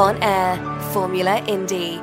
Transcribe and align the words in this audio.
on 0.00 0.16
air, 0.22 0.56
Formula 0.92 1.42
Indie. 1.46 2.00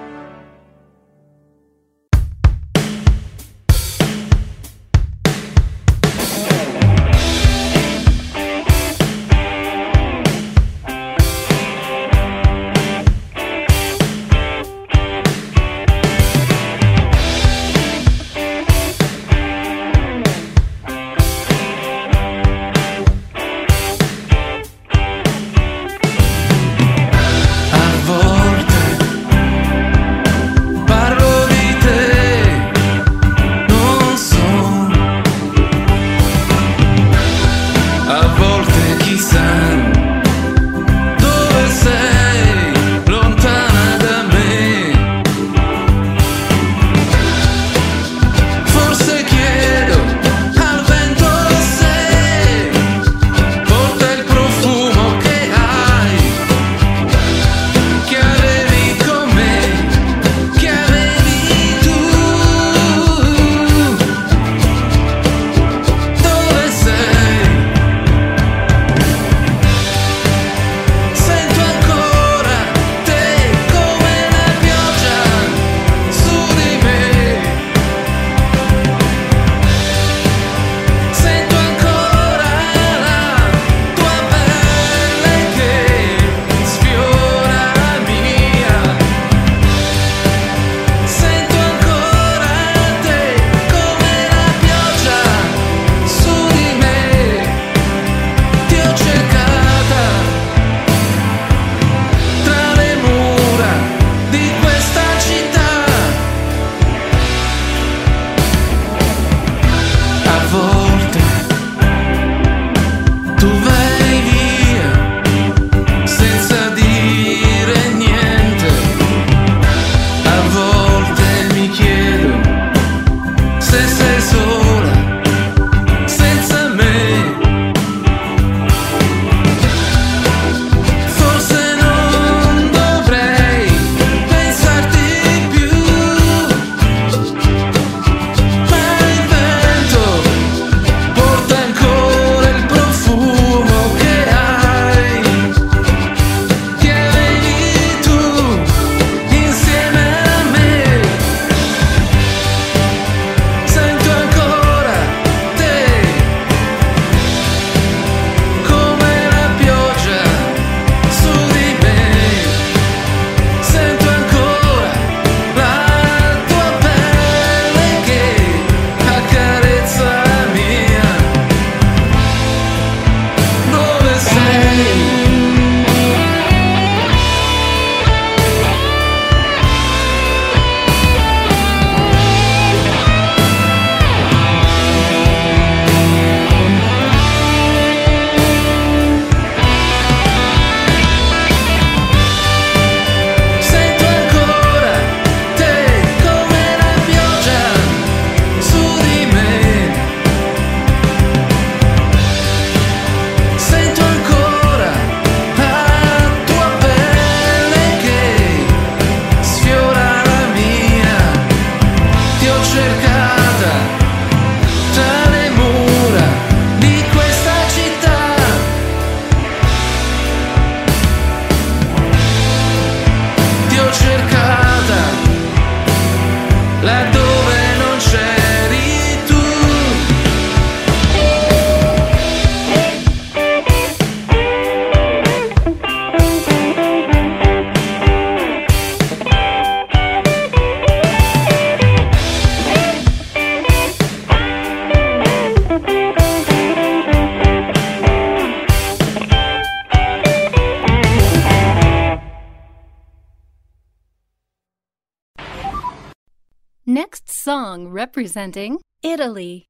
representing 258.18 258.80
Italy. 259.04 259.68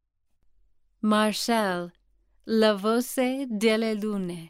Marshell, 1.02 1.92
La 2.46 2.74
Voce 2.76 3.46
delle 3.50 3.94
Lune. 3.94 4.48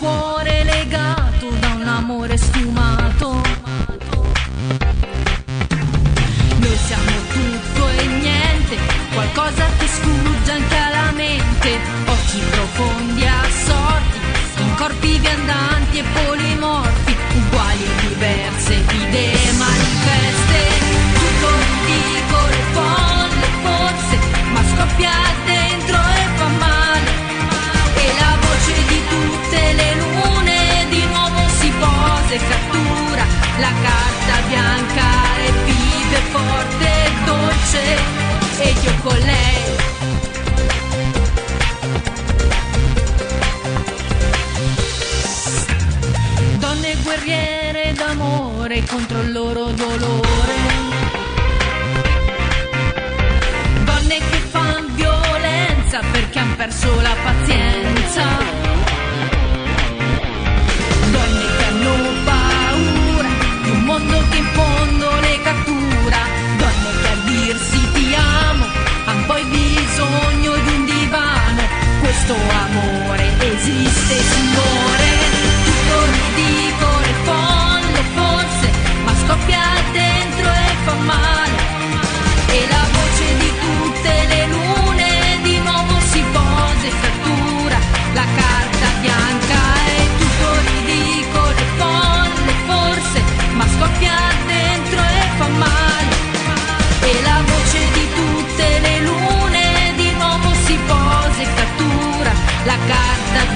Cuore 0.00 0.64
legato 0.64 1.50
da 1.60 1.74
un 1.74 1.86
amore 1.86 2.38
sfumato. 2.38 3.42
Noi 6.56 6.76
siamo 6.86 7.12
tutto 7.34 7.88
e 7.88 8.06
niente, 8.06 8.76
qualcosa 9.12 9.66
che 9.78 9.86
sfugge 9.86 10.52
anche 10.52 10.76
alla 10.76 11.10
mente. 11.12 11.78
Occhi 12.06 12.40
profondi 12.50 13.26
assorti, 13.26 14.18
in 14.62 14.74
corpi 14.76 15.18
viandanti 15.18 15.98
e 15.98 16.04
polimorfi, 16.14 17.16
uguali 17.34 17.84
e 17.84 18.08
diverse, 18.08 18.74
idee 19.04 19.52
manifeste. 19.58 20.60
Tutto 21.12 21.48
ridicolo 21.84 22.48
e 22.48 22.64
folle 22.72 23.48
forse, 23.62 24.18
ma 24.54 24.62
scoppia 24.64 25.29
e 32.32 32.38
cattura 32.38 33.24
la 33.58 33.72
carta 33.82 34.40
bianca 34.46 35.36
e 35.44 35.52
vive 35.64 36.20
forte 36.30 36.86
e 36.86 37.10
dolce 37.24 37.98
ed 38.58 38.76
io 38.84 38.94
con 39.02 39.18
lei. 39.18 39.58
Donne 46.58 46.96
guerriere 47.02 47.92
d'amore 47.94 48.84
contro 48.84 49.20
il 49.22 49.32
loro 49.32 49.64
dolore. 49.72 50.58
Donne 53.84 54.18
che 54.18 54.38
fanno 54.50 54.86
violenza 54.94 56.00
perché 56.12 56.38
han 56.38 56.54
perso 56.54 57.00
la 57.00 57.16
pazienza. 57.24 58.22
Donne 61.10 61.44
che 61.56 61.64
hanno 61.64 62.09
che 64.30 64.36
in 64.36 64.48
fondo 64.52 65.20
le 65.20 65.40
cattura. 65.42 66.18
Donne 66.56 66.90
che 67.00 67.08
a 67.08 67.16
dirsi 67.24 67.92
ti 67.92 68.14
amo 68.14 68.66
han 69.06 69.26
poi 69.26 69.44
bisogno 69.44 70.54
di 70.56 70.74
un 70.74 70.84
divano. 70.84 71.62
Questo 72.00 72.34
amore 72.34 73.26
esiste, 73.38 74.14
signore. 74.14 74.89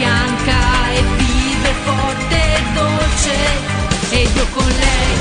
Bianca 0.04 0.90
e 0.92 1.02
vive 1.16 1.72
forte 1.84 2.36
e 2.36 2.62
dolce 2.74 3.36
ed 4.10 4.36
io 4.36 4.46
con 4.52 4.66
lei. 4.66 5.12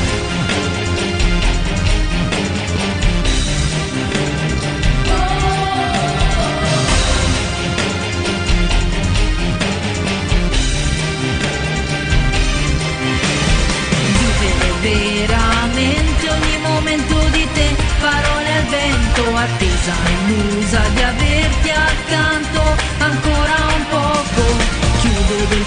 Vivere 14.20 14.72
veramente 14.82 16.30
ogni 16.30 16.58
momento 16.62 17.16
di 17.32 17.48
te, 17.54 17.76
parole 18.02 18.50
al 18.58 18.66
vento, 18.66 19.36
attesa 19.36 19.94
illusa 20.14 20.82
di 20.94 21.03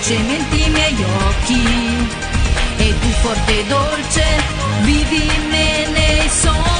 Dolcemente 0.09 0.55
i 0.55 0.71
miei 0.71 1.05
occhi 1.27 1.65
e 2.77 2.95
tu 3.01 3.09
forte 3.23 3.59
e 3.59 3.65
dolce 3.65 4.25
vivi 4.83 5.29
me 5.51 5.89
nei 5.89 6.29
sogni. 6.29 6.76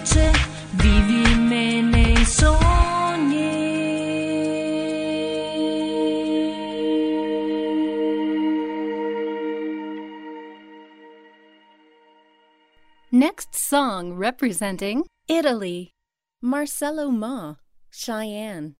Dolce 0.00 0.32
nei 1.82 2.24
sogni. 2.24 3.58
Next 13.10 13.54
song 13.54 14.14
representing 14.14 15.04
Italy. 15.28 15.90
Marcello 16.42 17.10
Ma, 17.10 17.56
Cheyenne. 17.90 18.79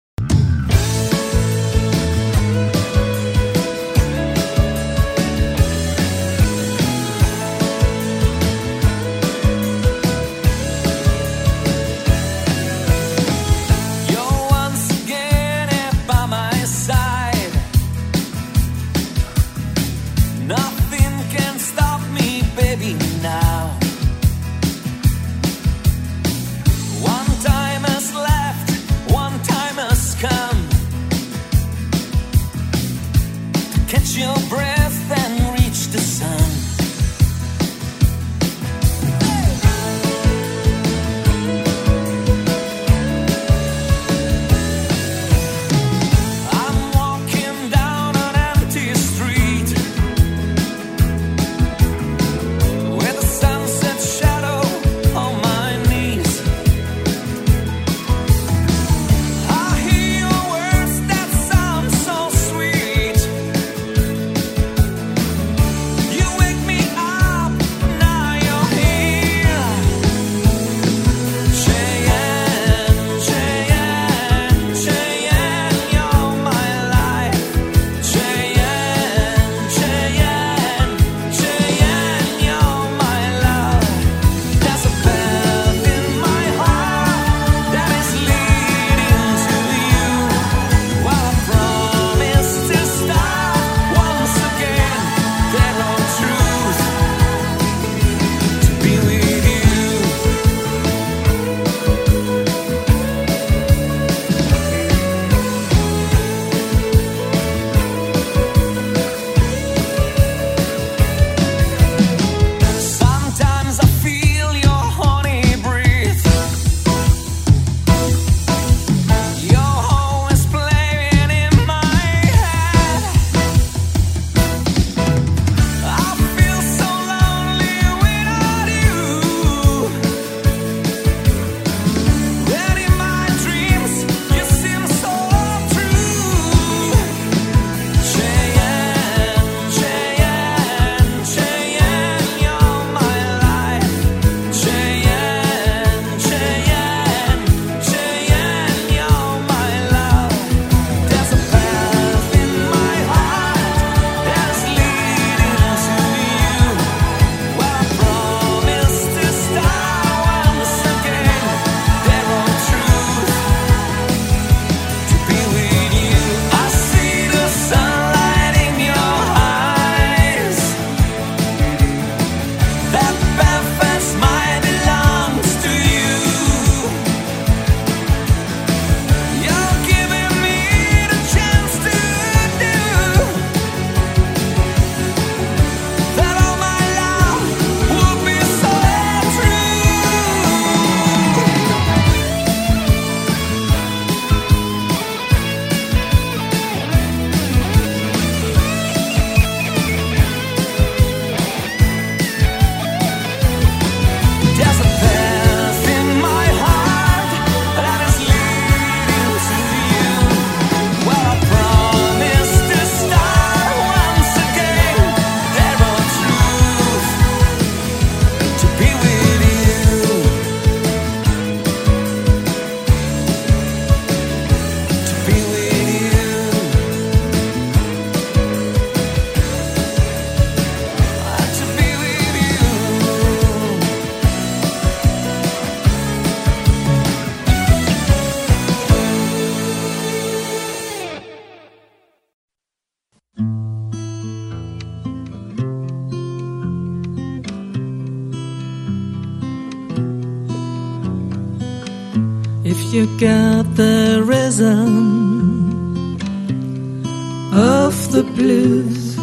of 257.52 257.94
the 258.12 258.22
blues. 258.36 259.16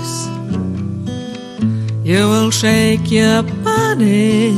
You 2.04 2.28
will 2.28 2.52
shake 2.52 3.12
your 3.12 3.44
body 3.44 4.50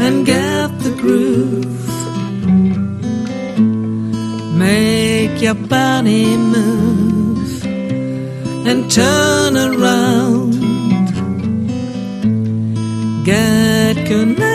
and 0.00 0.24
get 0.24 0.78
the 0.80 0.94
groove. 1.02 1.66
Make 4.56 5.42
your 5.42 5.54
body 5.54 6.36
move 6.36 7.64
and 8.66 8.90
turn 8.90 9.56
around. 9.56 10.54
Get 13.24 14.06
connected 14.06 14.53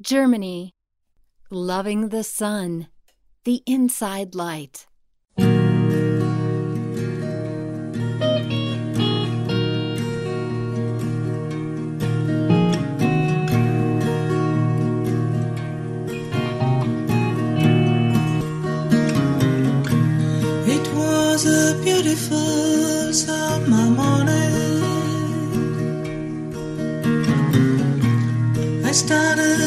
Germany. 0.00 0.70
Loving 1.50 2.10
the 2.10 2.22
Sun, 2.22 2.86
The 3.42 3.64
Inside 3.66 4.36
Light. 4.36 4.86
It 5.36 5.44
was 20.94 21.44
a 21.44 21.74
beautiful 21.82 23.12
summer 23.12 23.90
morning. 23.90 24.53
gotta 29.14 29.63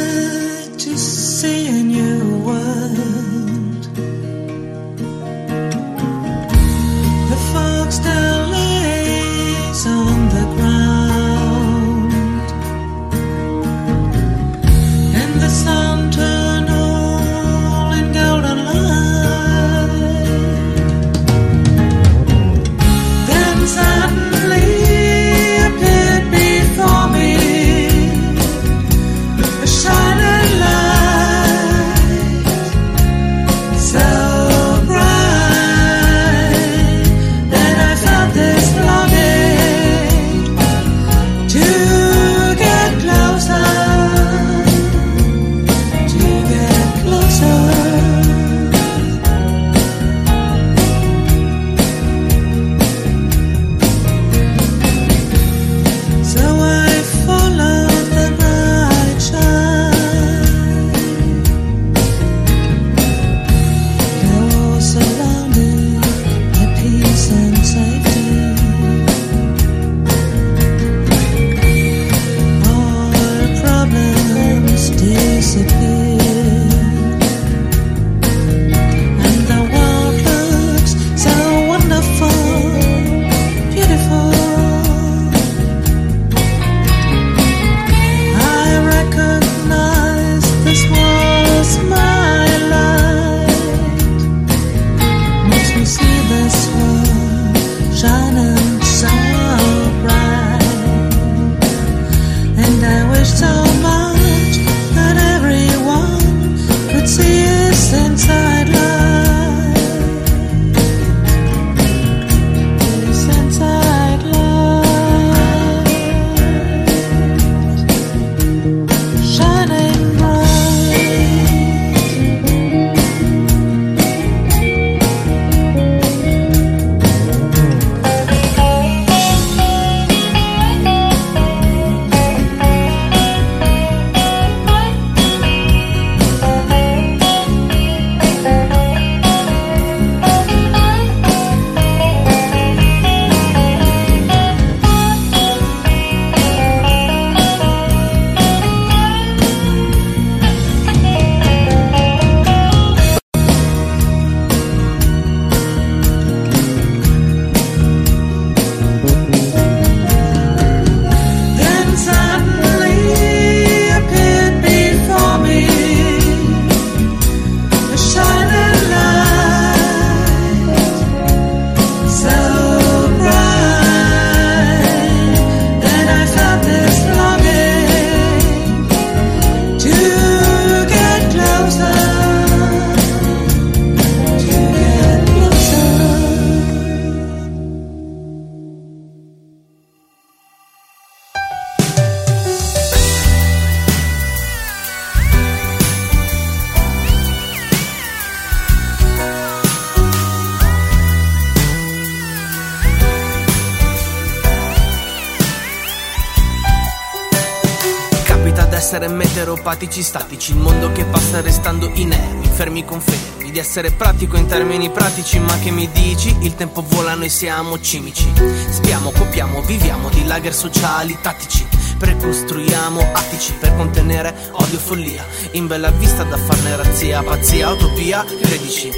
meteoropatici 209.68 210.02
statici, 210.02 210.52
il 210.52 210.58
mondo 210.58 210.92
che 210.94 211.04
passa 211.04 211.42
restando 211.42 211.92
inermi, 211.94 212.46
fermi 212.46 212.86
confermi, 212.86 213.52
di 213.52 213.60
essere 213.60 213.92
pratico 213.92 214.38
in 214.38 214.48
termini 214.48 214.90
pratici, 214.90 215.40
ma 215.40 215.60
che 215.60 215.72
mi 215.72 215.90
dici? 215.92 216.34
Il 216.40 216.56
tempo 216.56 216.84
vola, 216.88 217.16
noi 217.16 217.30
siamo 217.30 217.80
cimici. 217.82 218.32
Spiamo, 218.70 219.12
copiamo, 219.12 219.62
viviamo 219.62 220.10
di 220.10 220.26
lager 220.26 220.54
sociali 220.54 221.18
tattici. 221.22 221.68
Precostruiamo 221.98 223.12
attici 223.12 223.54
per 223.60 223.76
contenere 223.76 224.34
odio 224.52 224.78
e 224.78 224.82
follia. 224.82 225.26
In 225.52 225.68
bella 225.68 225.92
vista 225.92 226.24
da 226.24 226.38
farne 226.38 226.76
razzia, 226.78 227.22
pazzia, 227.22 227.70
utopia, 227.70 228.24
credici. 228.24 228.90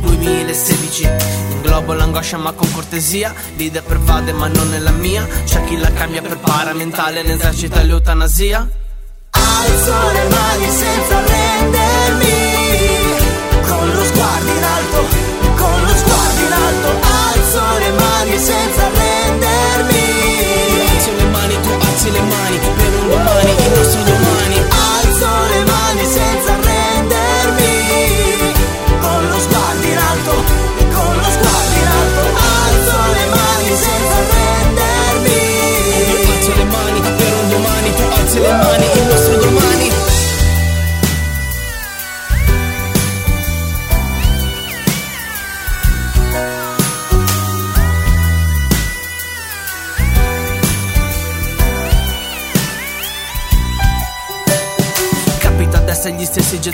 2016 0.00 1.08
Inglobo 1.52 1.92
l'angoscia 1.92 2.36
ma 2.36 2.50
con 2.52 2.68
cortesia 2.72 3.32
L'idea 3.56 3.82
pervade 3.82 4.32
ma 4.32 4.48
non 4.48 4.74
è 4.74 4.80
la 4.80 4.90
mia 4.90 5.24
C'è 5.44 5.62
chi 5.64 5.78
la 5.78 5.92
cambia 5.92 6.20
per 6.20 6.38
paramentale 6.38 7.22
Ne 7.22 7.34
esercita 7.34 7.82
l'eutanasia 7.82 8.68
Alzo 9.82 10.21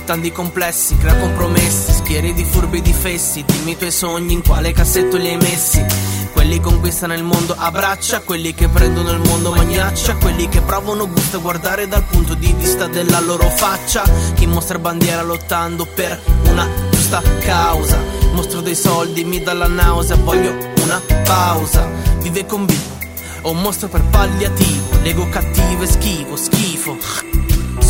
gettando 0.08 0.26
i 0.26 0.32
complessi 0.32 0.96
Crea 0.96 1.16
compromessi, 1.16 1.92
schieri 1.92 2.32
di 2.32 2.42
furbi 2.42 2.80
di 2.80 2.94
fessi 2.94 3.44
Dimmi 3.44 3.72
i 3.72 3.76
tuoi 3.76 3.90
sogni, 3.90 4.32
in 4.32 4.42
quale 4.42 4.72
cassetto 4.72 5.18
li 5.18 5.28
hai 5.28 5.36
messi. 5.36 5.84
Quelli 6.32 6.60
conquistano 6.60 7.14
il 7.14 7.24
mondo 7.24 7.54
a 7.56 7.70
braccia, 7.70 8.20
quelli 8.20 8.54
che 8.54 8.68
prendono 8.68 9.10
il 9.10 9.20
mondo 9.20 9.50
magnaccia, 9.50 10.14
quelli 10.16 10.48
che 10.48 10.60
provano 10.60 11.08
gusto 11.08 11.38
a 11.38 11.40
guardare 11.40 11.88
dal 11.88 12.04
punto 12.04 12.34
di 12.34 12.54
vista 12.56 12.86
della 12.86 13.20
loro 13.20 13.48
faccia, 13.50 14.02
chi 14.34 14.46
mostra 14.46 14.78
bandiera 14.78 15.22
lottando 15.22 15.84
per 15.84 16.18
una 16.44 16.66
giusta 16.90 17.20
causa, 17.40 17.98
mostro 18.32 18.60
dei 18.60 18.76
soldi, 18.76 19.24
mi 19.24 19.42
dà 19.42 19.52
la 19.52 19.66
nausea, 19.66 20.16
voglio 20.16 20.54
una 20.82 21.02
pausa, 21.24 21.86
vive 22.20 22.46
con 22.46 22.64
vivo, 22.64 22.96
o 23.42 23.50
un 23.50 23.60
mostro 23.60 23.88
per 23.88 24.04
palliativo, 24.04 24.96
l'ego 25.02 25.28
cattivo 25.28 25.82
e 25.82 25.86
schivo, 25.86 26.36
schifo, 26.36 26.96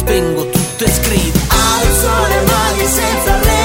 spengo 0.09 0.49
tutto 0.49 0.85
e 0.85 0.91
scrivo. 0.91 1.39
Alzo 1.49 2.09
le 2.29 2.41
mani 2.47 2.87
senza 2.87 3.33
arrendermi 3.35 3.58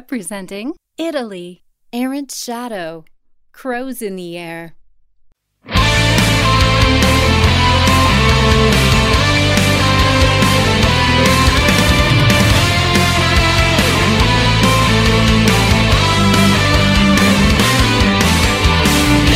representing 0.00 0.72
Italy. 0.96 1.62
Errant 1.92 2.32
Shadow. 2.32 3.04
Crows 3.52 4.00
in 4.00 4.16
the 4.16 4.38
Air. 4.38 4.74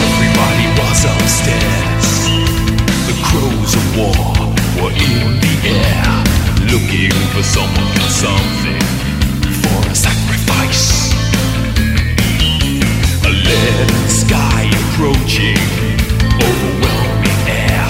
Everybody 0.07 0.67
was 0.81 1.01
upstairs. 1.13 2.09
The 3.09 3.17
crows 3.27 3.73
of 3.81 3.85
war 3.99 4.25
were 4.79 4.95
in 5.11 5.27
the 5.45 5.55
air, 5.83 6.09
looking 6.73 7.17
for 7.35 7.43
someone 7.43 7.97
or 8.07 8.13
something 8.25 8.84
Lead 13.55 14.11
sky 14.11 14.69
approaching, 14.83 15.59
overwhelming 16.43 17.41
air, 17.47 17.87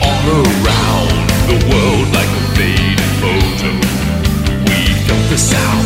all 0.00 0.26
around 0.40 1.10
the 1.50 1.58
world 1.68 2.06
like 2.14 2.32
a 2.40 2.44
faded 2.56 3.12
photo. 3.20 3.70
We 4.64 4.78
felt 5.06 5.28
the 5.28 5.36
sound. 5.36 5.83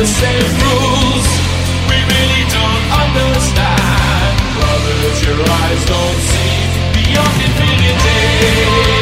the 0.00 0.06
same 0.06 0.50
rules 0.64 1.28
we 1.86 1.96
really 2.08 2.44
don't 2.48 2.86
understand. 3.04 4.40
Brothers, 4.56 5.22
your 5.26 5.36
eyes 5.36 5.84
don't 5.84 6.20
see 6.30 7.04
beyond 7.04 7.42
infinity. 7.42 8.99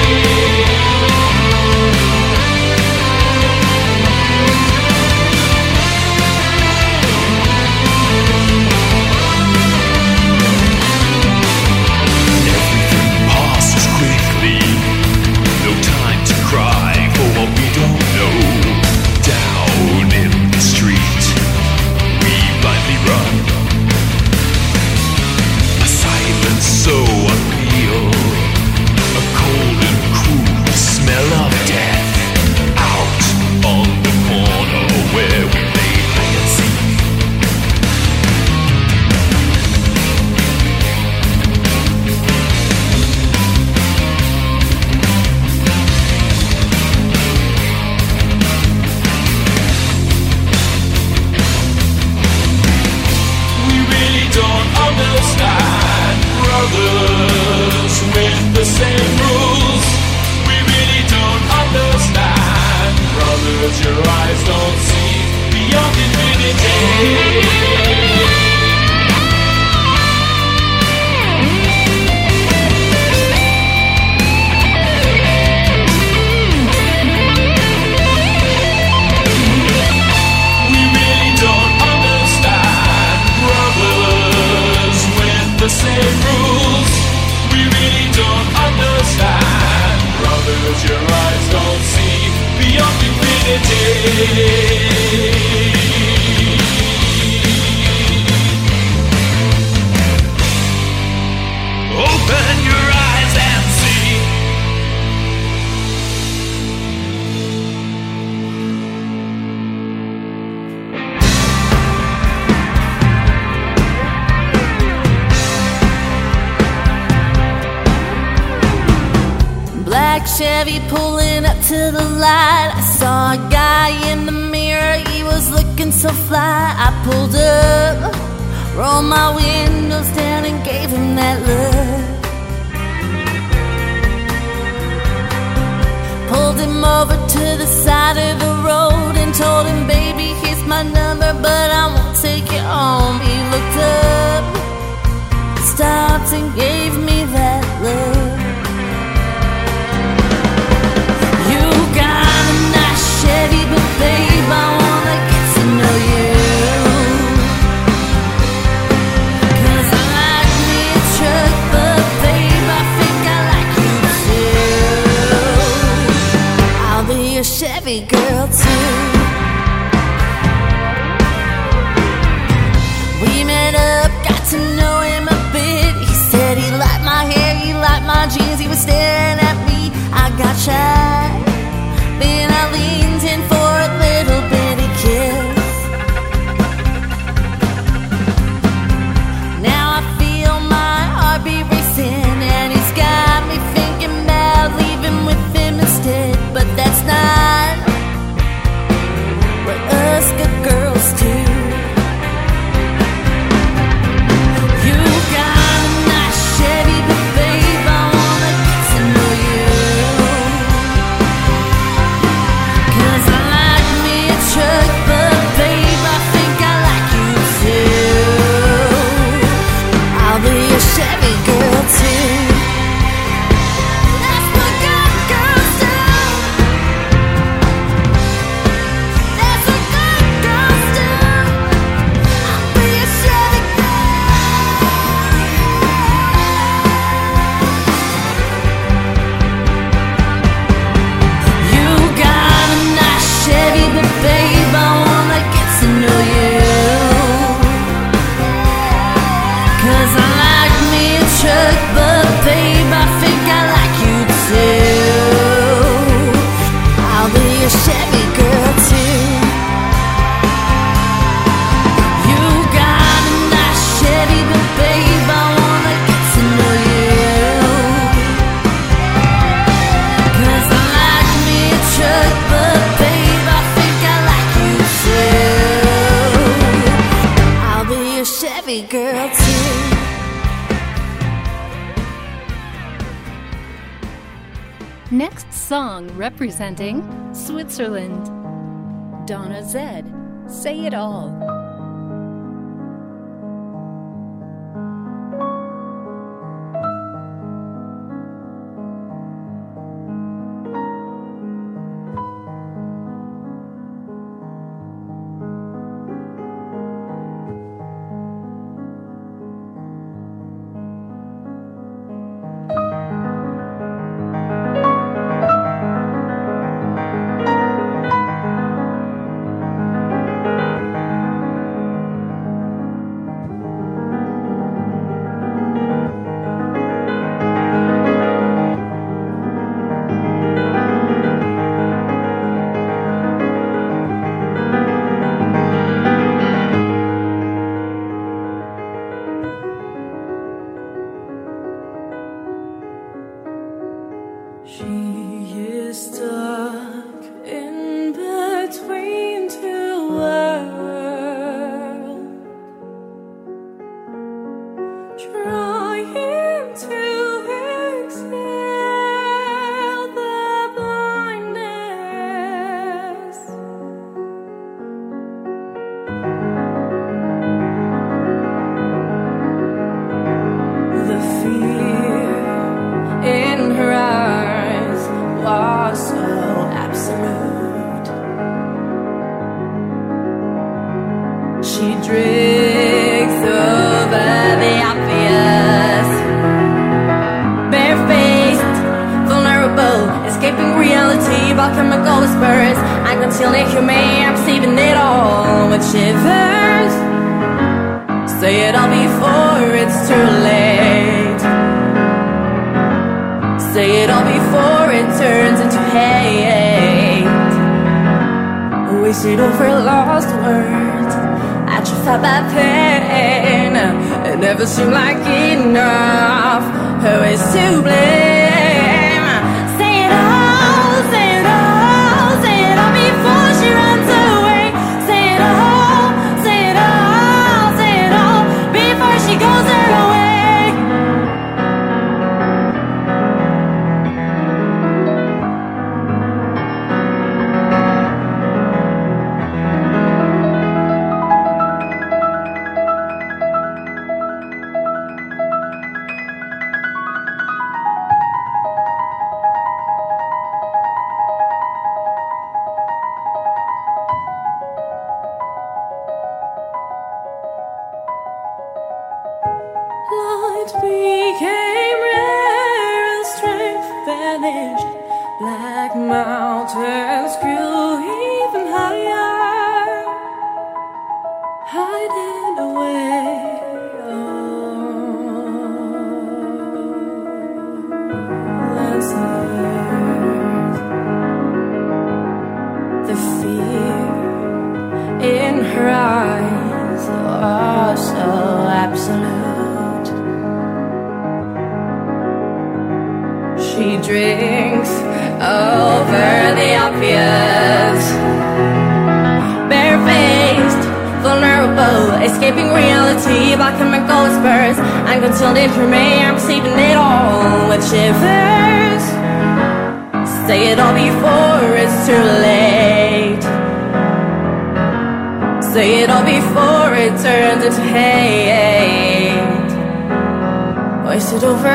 Song 286.59 286.75
representing 286.75 287.35
Switzerland. 287.35 288.08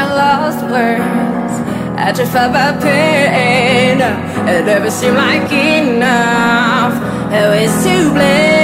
my 0.04 0.14
lost 0.14 0.62
words. 0.64 1.54
I 1.98 2.12
just 2.12 2.32
felt 2.32 2.52
my 2.52 2.72
pain. 2.82 4.02
It 4.48 4.66
never 4.66 4.90
seemed 4.90 5.18
like 5.18 5.52
enough. 5.52 6.94
Who 7.32 7.46
is 7.64 7.84
to 7.84 8.14
blame? 8.14 8.63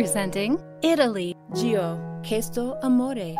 Presenting 0.00 0.58
Italy. 0.80 1.34
Giò, 1.52 1.94
questo 2.26 2.78
amore. 2.80 3.34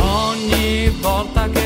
Ogni 0.00 0.88
volta 1.00 1.48
che 1.48 1.57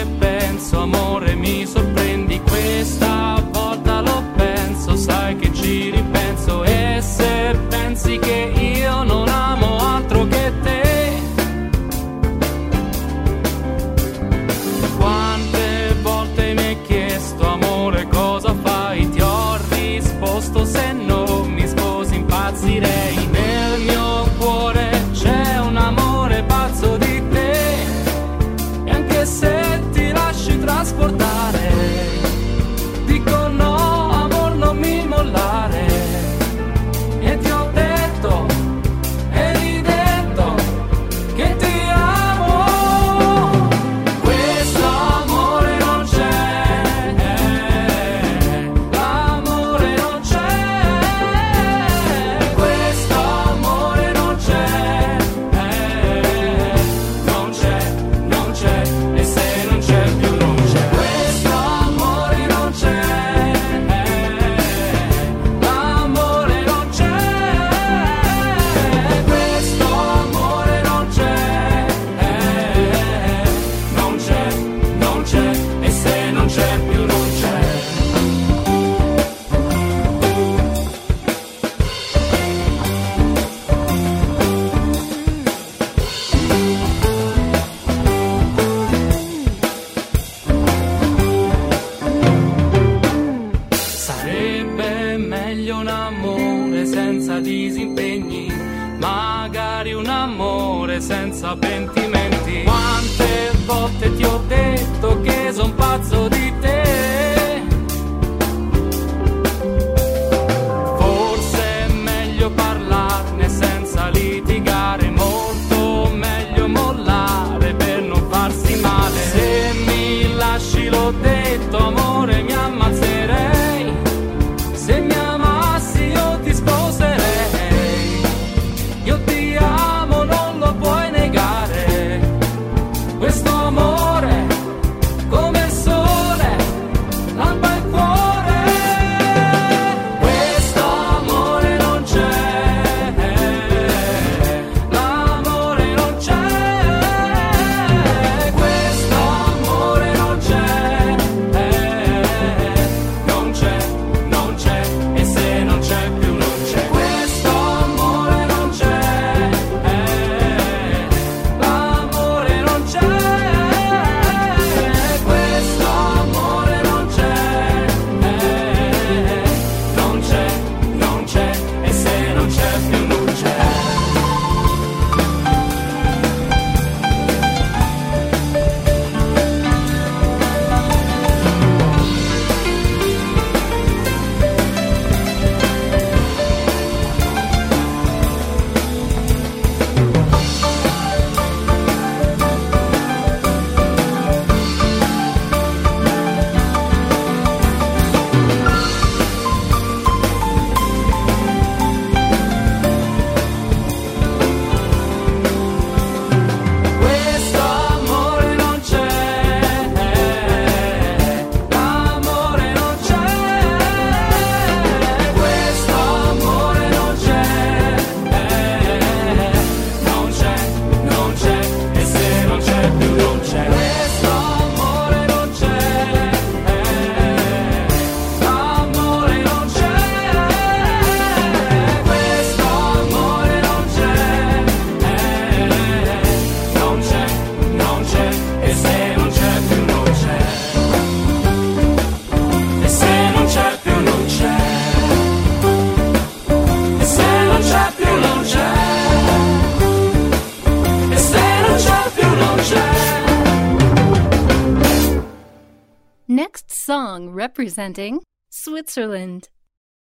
Presenting 257.63 258.23
Switzerland. 258.51 259.49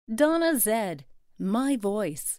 Donna 0.08 0.58
Zed, 0.58 1.04
My 1.38 1.76
Voice. 1.76 2.38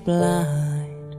blind. 0.00 1.16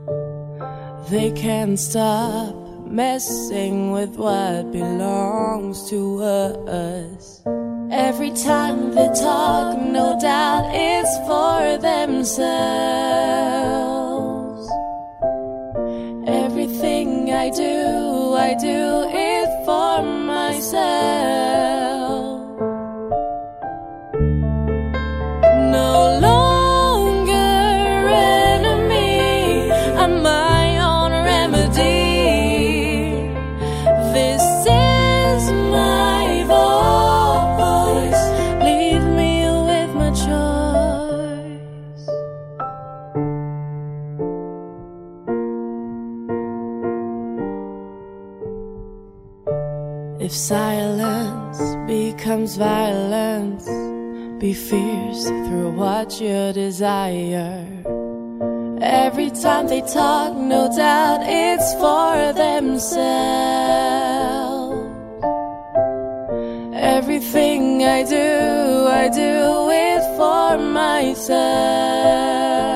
They 1.10 1.32
can't 1.32 1.80
stop 1.80 2.56
messing 2.88 3.92
with 3.92 4.18
what 4.18 4.72
belongs 4.72 5.90
to 5.90 6.22
us. 6.22 7.42
Every 7.92 8.32
time 8.32 8.96
they 8.96 9.08
talk, 9.08 9.78
no 9.80 10.18
doubt 10.20 10.72
it's 10.74 11.18
for 11.28 11.78
themselves. 11.78 12.44
Everything 16.28 17.32
I 17.32 17.50
do, 17.50 18.34
I 18.34 18.54
do 18.56 19.06
it 19.10 19.66
for 19.66 20.02
myself. 20.04 21.73
Silence 50.44 51.60
becomes 51.88 52.58
violence, 52.58 53.66
be 54.42 54.54
fierce 54.54 55.24
through 55.46 55.72
what 55.72 56.20
you 56.20 56.52
desire. 56.52 57.66
Every 58.82 59.32
time 59.32 59.68
they 59.68 59.80
talk, 59.82 60.36
no 60.36 60.68
doubt 60.76 61.22
it's 61.24 61.74
for 61.76 62.34
themselves. 62.34 62.84
Everything 66.76 67.86
I 67.86 68.04
do, 68.04 68.88
I 69.02 69.08
do 69.08 69.70
it 69.72 70.04
for 70.18 70.58
myself. 70.58 72.73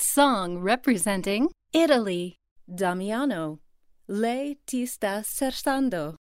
Song 0.00 0.58
representing 0.58 1.50
Italy, 1.72 2.36
Damiano. 2.64 3.58
Lei 4.06 4.60
ti 4.64 4.86
sta 4.86 5.20
cercando. 5.24 6.14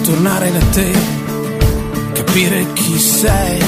Vorrebbe 0.00 0.02
tornare 0.02 0.52
da 0.52 0.64
te, 0.72 0.92
capire 2.12 2.72
chi 2.72 2.98
sei, 2.98 3.62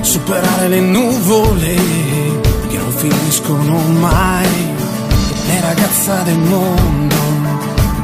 superare 0.00 0.68
le 0.68 0.80
nuvole 0.80 1.74
che 2.68 2.78
non 2.78 2.92
finiscono 2.92 3.78
mai. 4.00 4.48
Lei 5.46 5.60
ragazza 5.60 6.22
del 6.22 6.38
mondo, 6.38 7.16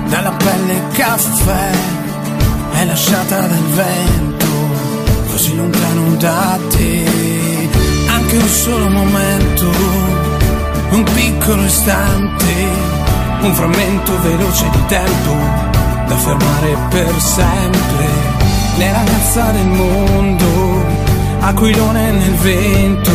dalla 0.08 0.32
pelle 0.32 0.82
caffè, 0.92 1.70
è 2.72 2.84
lasciata 2.84 3.40
dal 3.40 3.64
vento, 3.74 4.46
così 5.30 5.56
lontano 5.56 6.16
da 6.16 6.58
te. 6.68 7.04
Anche 8.08 8.36
un 8.36 8.48
solo 8.48 8.88
momento, 8.88 9.70
un 10.90 11.04
piccolo 11.14 11.64
istante, 11.64 12.54
un 13.42 13.54
frammento 13.54 14.20
veloce 14.22 14.68
di 14.70 14.86
tempo 14.86 15.75
da 16.06 16.16
fermare 16.16 16.76
per 16.90 17.14
sempre. 17.20 18.06
Le 18.78 18.92
ragazza 18.92 19.50
del 19.52 19.66
mondo, 19.66 20.84
aquilone 21.40 22.10
nel 22.12 22.34
vento, 22.34 23.12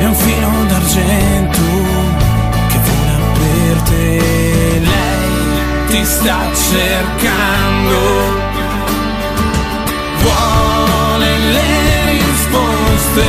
e 0.00 0.04
un 0.06 0.14
filo 0.14 0.64
d'argento 0.68 1.60
che 2.68 2.78
vola 2.86 3.18
per 3.38 3.82
te. 3.82 4.80
Lei 4.80 5.88
ti 5.88 6.04
sta 6.04 6.38
cercando, 6.70 7.98
vuole 10.22 11.38
le 11.38 12.10
risposte, 12.10 13.28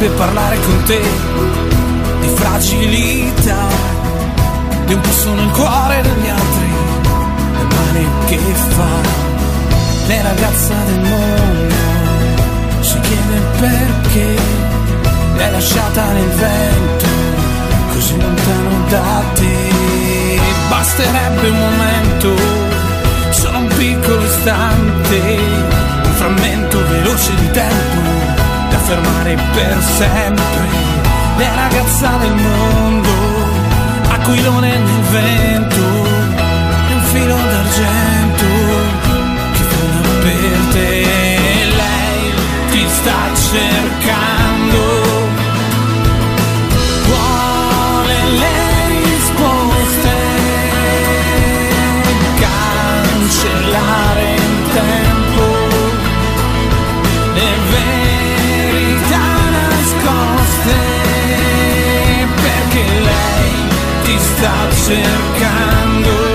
vorrebbe 0.00 0.08
parlare 0.16 0.58
con 0.60 0.82
te 0.84 1.00
di 2.20 2.28
fragilità, 2.34 3.66
di 4.86 4.94
un 4.94 5.00
posto 5.00 5.34
nel 5.34 5.50
cuore 5.50 6.02
degli 6.02 6.28
altri, 6.28 6.70
del 7.52 7.66
male 7.66 8.06
che 8.26 8.38
fa. 8.76 9.18
Lei 10.06 10.22
ragazza 10.22 10.74
del 10.86 11.00
mondo, 11.00 11.74
si 12.80 13.00
chiede 13.00 13.40
perché 13.58 14.36
l'hai 15.36 15.50
lasciata 15.50 16.12
nel 16.12 16.28
vento, 16.28 17.06
così 17.92 18.20
lontano 18.20 18.88
da 18.88 19.22
te. 19.34 19.68
Basterebbe 20.68 21.48
un 21.48 21.58
momento 21.58 22.34
solo 23.30 23.58
un 23.58 23.66
piccolo 23.76 24.24
istante, 24.24 25.38
un 26.04 26.12
frammento 26.14 26.78
veloce 26.88 27.34
di 27.34 27.50
tempo 27.50 27.89
fermare 28.90 29.36
per 29.54 29.76
sempre. 29.98 30.66
Le 31.36 31.48
ragazza 31.54 32.10
del 32.22 32.34
mondo, 32.34 33.12
aquilone 34.10 34.78
nel 34.78 35.02
vento, 35.12 35.84
un 36.94 37.02
filo 37.12 37.36
d'argento 37.50 38.48
che 39.54 39.64
vola 39.74 40.12
per 40.24 40.58
te. 40.72 41.06
Lei 41.80 42.32
ti 42.70 42.84
sta 42.88 43.18
cercando. 43.34 43.99
Sta 64.40 64.70
cercando. 64.72 66.29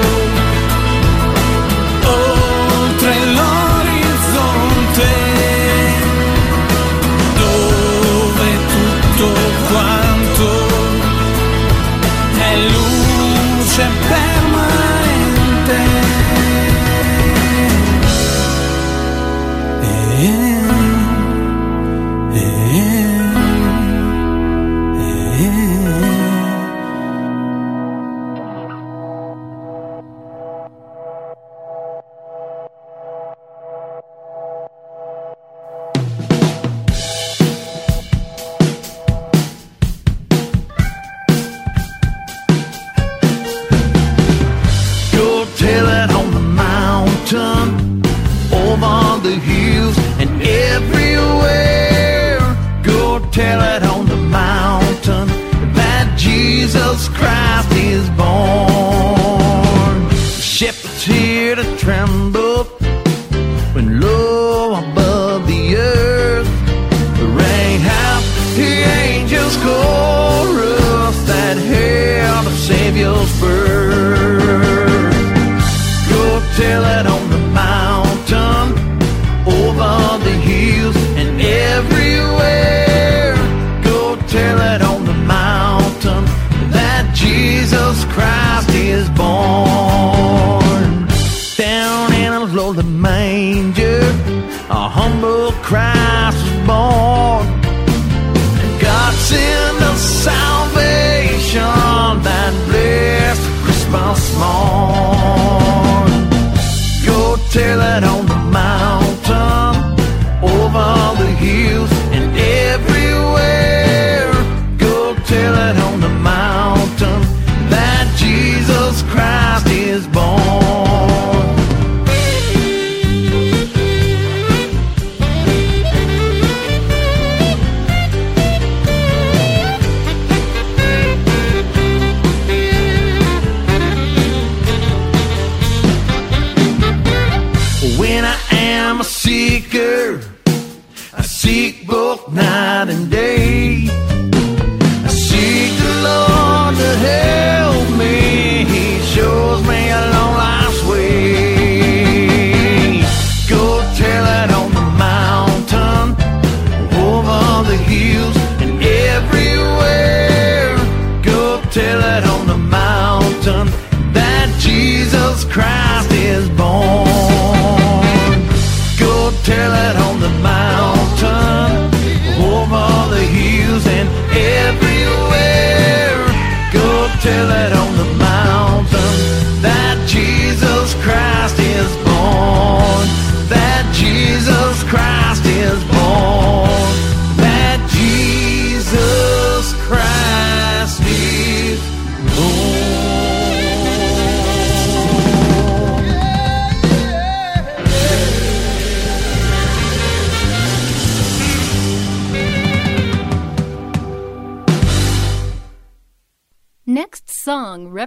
To 61.55 61.77
tremble 61.77 62.44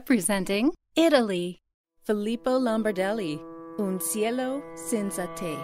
representing 0.09 0.73
Italy. 0.97 1.59
Filippo 2.03 2.57
Lombardelli, 2.59 3.39
Un 3.79 4.01
cielo 4.01 4.63
senza 4.75 5.27
te. 5.35 5.55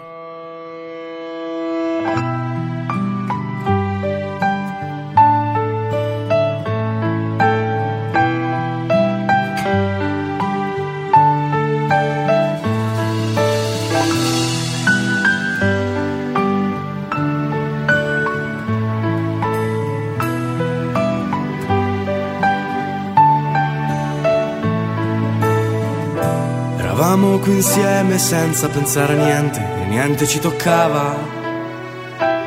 Eravamo 26.97 27.39
qui 27.39 27.55
insieme 27.55 28.17
senza 28.17 28.69
pensare 28.69 29.19
a 29.19 29.25
niente 29.25 29.59
e 29.59 29.85
niente 29.85 30.25
ci 30.25 30.39
toccava. 30.39 31.13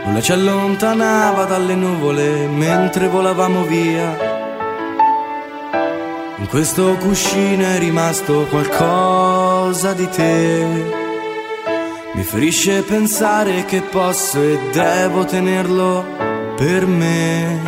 Nulla 0.06 0.22
ci 0.22 0.32
allontanava 0.32 1.44
dalle 1.44 1.74
nuvole 1.74 2.46
mentre 2.46 3.08
volavamo 3.08 3.64
via. 3.64 4.16
In 6.36 6.46
questo 6.48 6.96
cuscino 6.96 7.62
è 7.62 7.78
rimasto 7.78 8.46
qualcosa 8.48 9.92
di 9.92 10.08
te. 10.08 10.66
Mi 12.14 12.22
ferisce 12.22 12.80
pensare 12.80 13.66
che 13.66 13.82
posso 13.82 14.40
e 14.40 14.58
devo 14.72 15.26
tenerlo 15.26 16.06
per 16.56 16.86
me. 16.86 17.60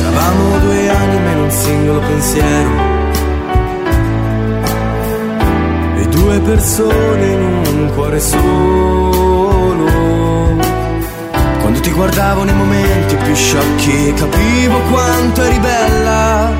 Eravamo 0.00 0.58
due 0.58 0.88
anime 0.88 1.32
in 1.32 1.38
un 1.38 1.50
singolo 1.50 1.98
pensiero. 1.98 2.83
Due 6.14 6.38
persone 6.40 7.26
in 7.26 7.42
un 7.66 7.90
cuore 7.94 8.20
solo. 8.20 9.90
Quando 11.60 11.80
ti 11.80 11.90
guardavo 11.90 12.44
nei 12.44 12.54
momenti 12.54 13.16
più 13.16 13.34
sciocchi, 13.34 14.14
capivo 14.14 14.78
quanto 14.90 15.42
eri 15.42 15.58
bella. 15.58 16.52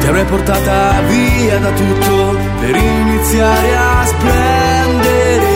Ti 0.00 0.06
avrei 0.06 0.24
portata 0.24 1.00
via 1.08 1.58
da 1.58 1.70
tutto 1.70 2.36
per 2.60 2.76
iniziare 2.76 3.76
a 3.76 4.04
splendere 4.06 5.52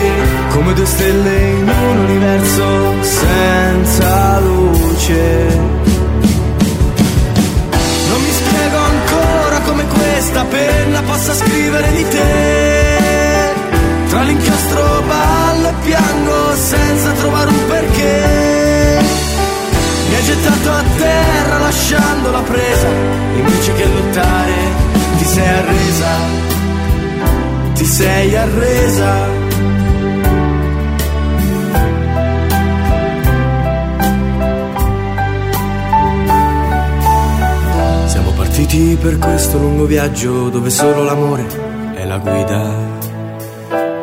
come 0.49 0.73
due 0.73 0.85
stelle 0.85 1.37
in 1.37 1.69
un 1.69 1.97
universo 1.97 3.03
senza 3.03 4.39
luce. 4.39 5.88
Questa 10.19 10.43
penna 10.43 11.01
possa 11.03 11.33
scrivere 11.33 11.91
di 11.93 12.05
te. 12.09 13.53
Tra 14.09 14.21
l'inchiostro 14.23 15.03
ballo 15.07 15.69
e 15.69 15.73
piango 15.85 16.55
senza 16.55 17.11
trovare 17.11 17.49
un 17.49 17.67
perché. 17.67 18.99
Mi 20.09 20.15
hai 20.15 20.23
gettato 20.23 20.71
a 20.71 20.83
terra 20.97 21.59
lasciando 21.59 22.31
la 22.31 22.41
presa, 22.41 22.87
invece 23.37 23.73
che 23.75 23.85
lottare 23.85 24.53
ti 25.19 25.23
sei 25.23 25.47
arresa, 25.47 26.11
ti 27.75 27.85
sei 27.85 28.35
arresa. 28.35 29.38
Partiti 38.59 38.97
per 38.99 39.17
questo 39.17 39.57
lungo 39.57 39.85
viaggio 39.85 40.49
dove 40.49 40.69
solo 40.69 41.03
l'amore 41.03 41.45
è 41.93 42.03
la 42.03 42.17
guida. 42.17 42.75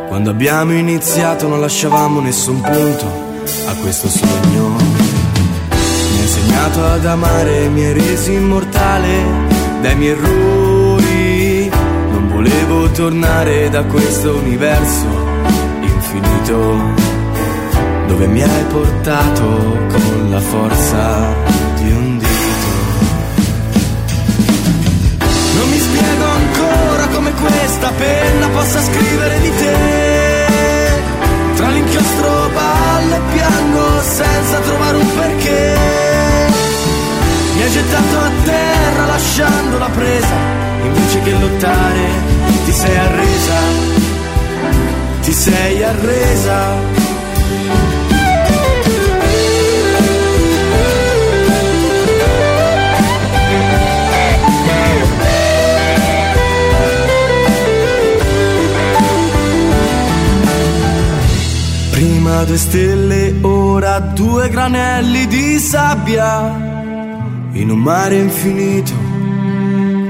Quando 0.08 0.30
abbiamo 0.30 0.72
iniziato 0.72 1.46
non 1.46 1.60
lasciavamo 1.60 2.20
nessun 2.20 2.62
punto 2.62 3.04
a 3.68 3.74
questo 3.82 4.08
sogno. 4.08 4.68
Mi 4.68 6.16
hai 6.16 6.22
insegnato 6.22 6.84
ad 6.86 7.04
amare, 7.04 7.68
mi 7.68 7.84
hai 7.84 7.92
reso 7.92 8.30
immortale 8.30 9.08
dai 9.82 9.96
miei 9.96 10.12
errori. 10.12 11.68
Non 12.10 12.28
volevo 12.28 12.90
tornare 12.92 13.68
da 13.68 13.84
questo 13.84 14.36
universo 14.36 15.06
infinito 15.82 16.94
dove 18.06 18.26
mi 18.26 18.42
hai 18.42 18.64
portato 18.70 19.44
con 19.88 20.30
la 20.30 20.40
forza 20.40 21.45
penna 27.96 28.48
possa 28.48 28.80
scrivere 28.80 29.40
di 29.40 29.50
te. 29.56 29.74
Tra 31.56 31.68
l'inchiostro 31.68 32.50
ballo 32.52 33.14
e 33.14 33.20
piango 33.32 34.00
senza 34.02 34.58
trovare 34.60 34.96
un 34.96 35.14
perché. 35.14 35.74
Mi 37.54 37.62
hai 37.62 37.70
gettato 37.70 38.18
a 38.18 38.30
terra 38.44 39.06
lasciando 39.06 39.78
la 39.78 39.88
presa, 39.88 40.36
invece 40.82 41.22
che 41.22 41.30
lottare 41.32 42.34
ti 42.64 42.72
sei 42.72 42.96
arresa, 42.96 43.58
ti 45.22 45.32
sei 45.32 45.82
arresa. 45.82 46.95
Prima 62.26 62.42
due 62.42 62.58
stelle, 62.58 63.38
ora 63.42 64.00
due 64.00 64.48
granelli 64.48 65.28
di 65.28 65.60
sabbia 65.60 66.56
in 67.52 67.70
un 67.70 67.78
mare 67.78 68.18
infinito. 68.18 68.90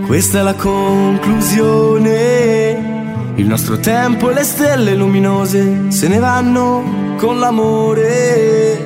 Questa 0.06 0.38
è 0.38 0.42
la 0.42 0.54
conclusione. 0.54 3.34
Il 3.34 3.46
nostro 3.46 3.78
tempo 3.80 4.30
e 4.30 4.32
le 4.32 4.44
stelle 4.44 4.94
luminose 4.94 5.90
se 5.90 6.08
ne 6.08 6.18
vanno 6.18 7.16
con 7.18 7.38
l'amore, 7.38 8.78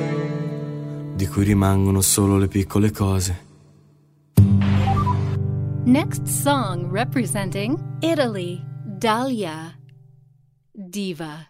di 1.15 1.25
cui 1.25 1.45
rimangono 1.45 2.01
solo 2.01 2.37
le 2.37 2.49
piccole 2.49 2.91
cose. 2.91 3.45
Next 5.85 6.25
song 6.25 6.91
representing 6.91 7.79
Italy. 8.01 8.61
Dahlia. 8.83 9.73
Diva. 10.69 11.45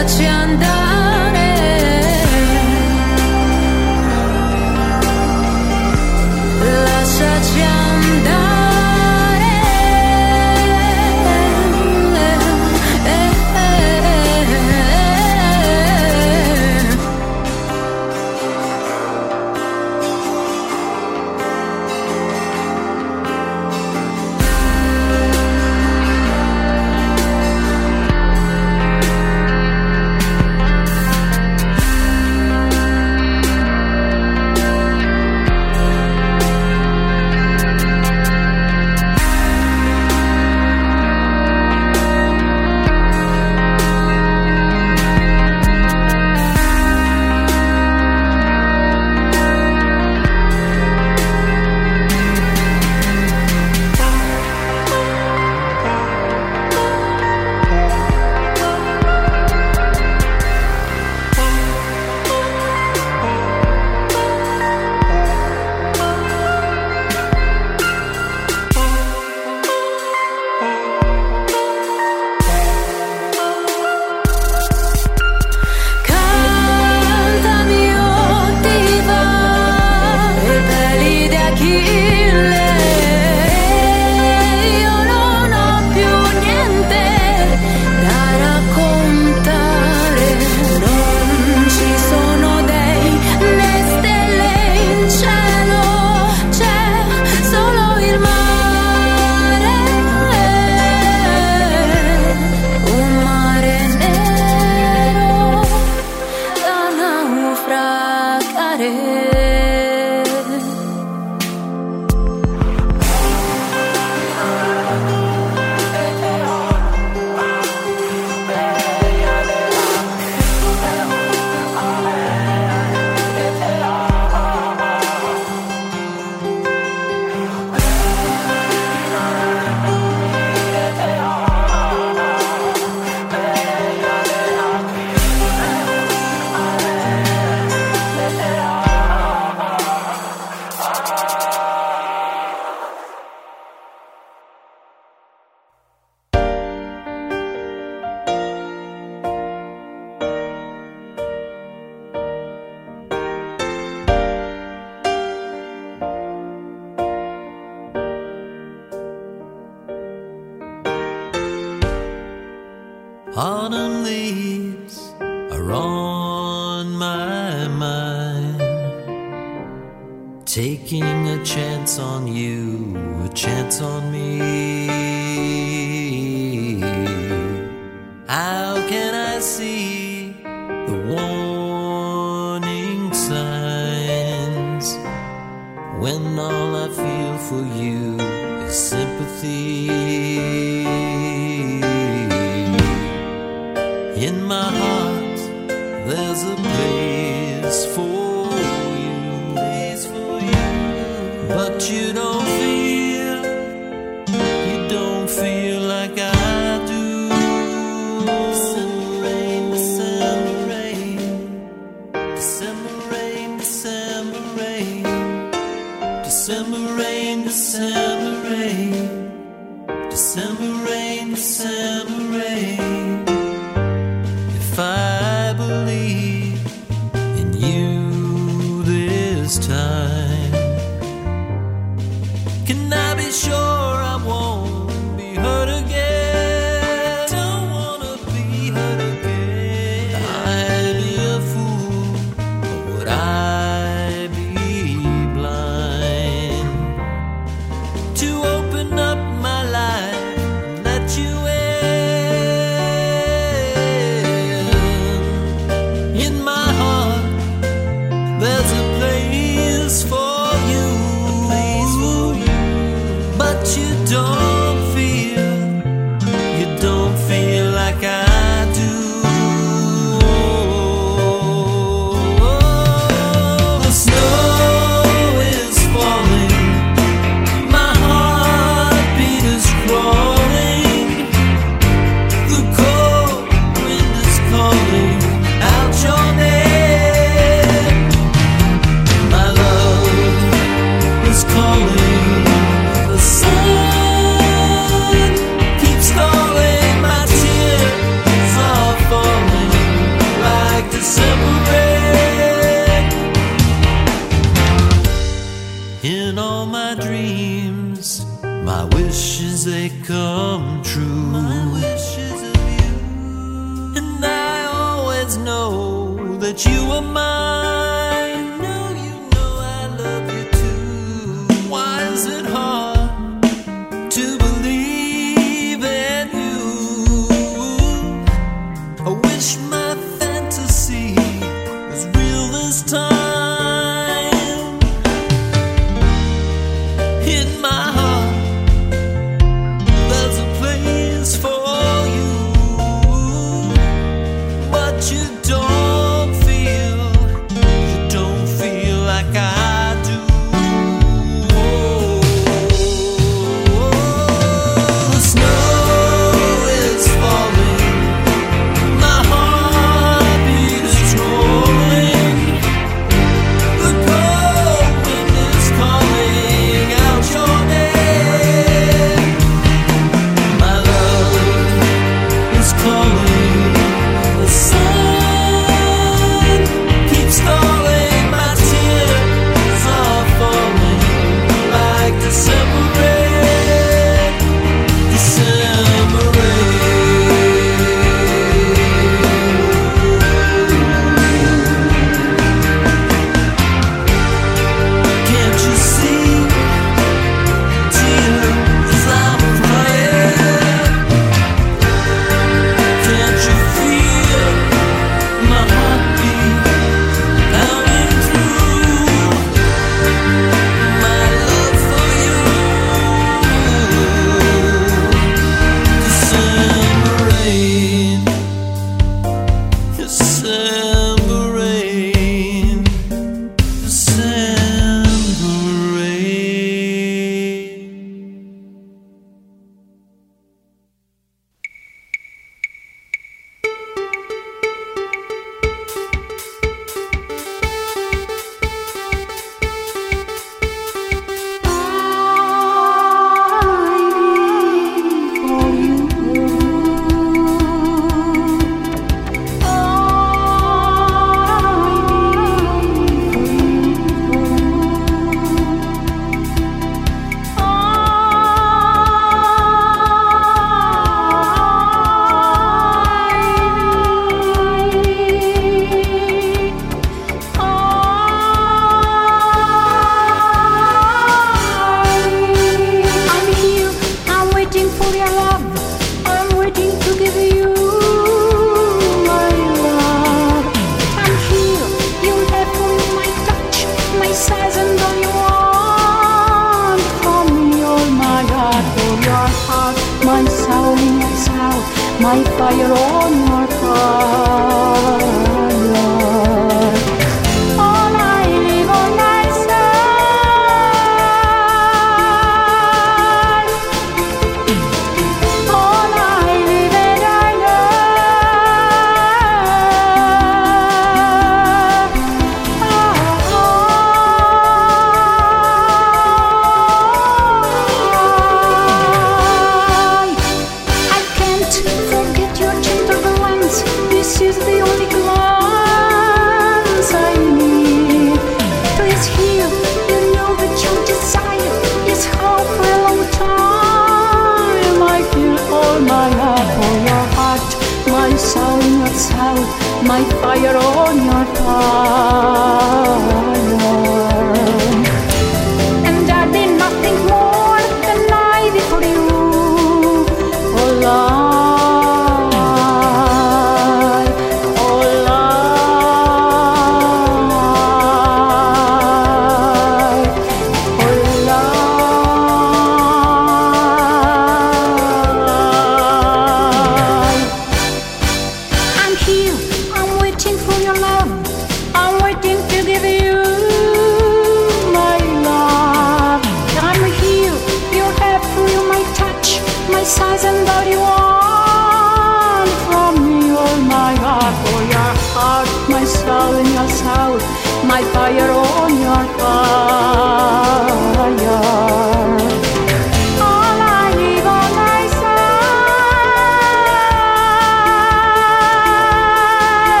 lasciaci 0.00 0.24
andare. 0.26 0.89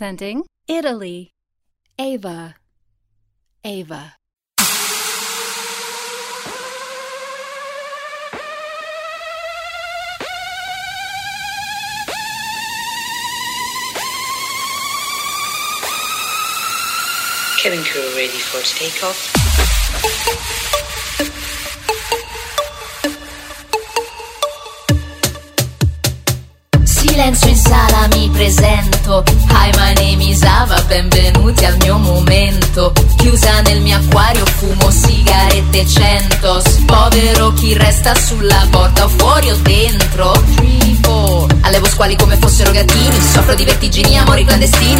presenting 0.00 0.49
sulla 38.30 38.64
porta 38.70 39.06
o 39.06 39.08
fuori 39.08 39.50
o 39.50 39.56
dentro. 39.56 40.32
Allevo 41.62 41.86
squali 41.86 42.16
come 42.16 42.36
fossero 42.36 42.70
gattini 42.70 43.20
Soffro 43.20 43.54
di 43.54 43.64
vertigini, 43.64 44.16
amori 44.18 44.44
clandestini. 44.44 44.99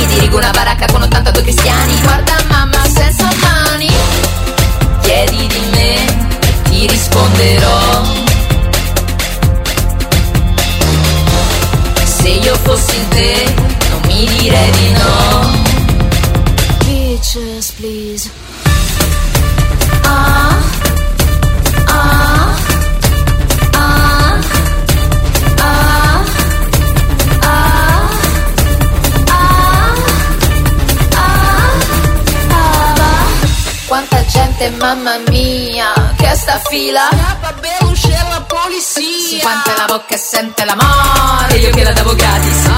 fila. 36.69 37.09
Scappa 37.11 37.53
bello, 37.61 37.79
Belusce 37.81 38.09
la 38.09 38.45
polizia 38.47 39.29
Si 39.29 39.39
quanta 39.41 39.75
la 39.77 39.87
bocca 39.87 40.15
e 40.15 40.19
sente 40.19 40.65
la 40.65 40.77
morte 40.77 41.57
Io 41.57 41.71
che 41.71 41.83
la 41.83 41.93
davo 41.93 42.15
gratis. 42.15 42.69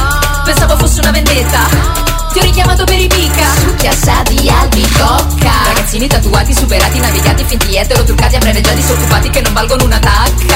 Pensavo 0.45 0.77
fosse 0.77 1.01
una 1.01 1.11
vendetta. 1.11 2.11
Ti 2.33 2.39
ho 2.39 2.43
richiamato 2.43 2.85
per 2.85 2.99
i 2.99 3.07
pica. 3.07 3.45
Succhi 3.61 3.87
assadi 3.87 4.49
albicocca 4.49 5.53
Ragazzini 5.67 6.07
tatuati, 6.07 6.55
superati, 6.55 6.99
navigati, 6.99 7.45
finti 7.45 7.77
etero 7.77 8.03
Truccati, 8.05 8.35
A 8.35 8.39
abbreviati, 8.39 8.83
sottufati 8.83 9.31
che 9.31 9.41
non 9.41 9.53
valgono 9.53 9.85
una 9.85 9.99
tacca. 9.99 10.52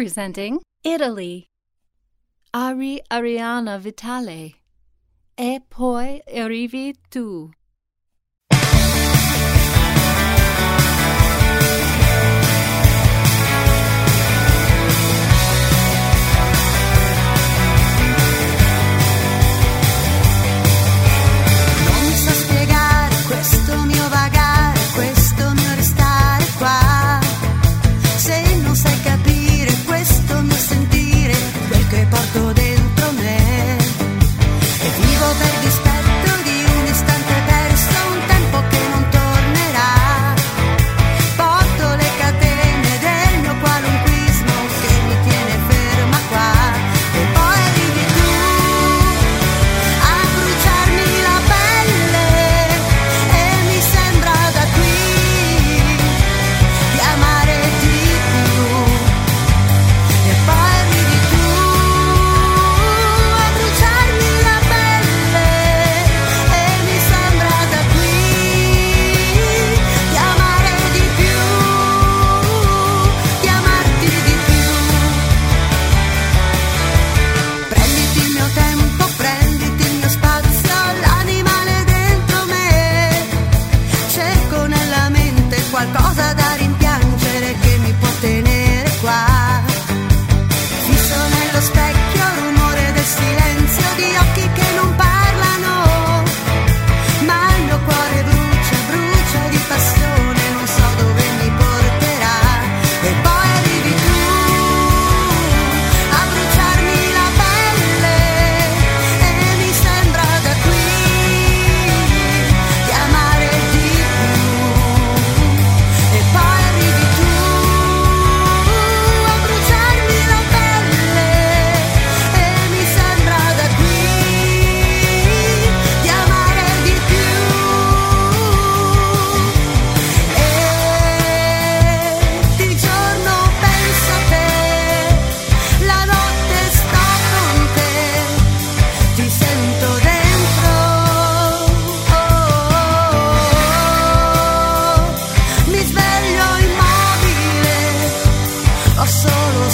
Representing 0.00 0.62
Italy. 0.82 1.44
Ahri 2.54 3.00
Arianna 3.10 3.78
Vitale. 3.78 4.54
E 5.36 5.60
poi 5.68 6.22
arrivi 6.26 6.94
tu. 7.10 7.50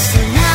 Sing 0.07 0.46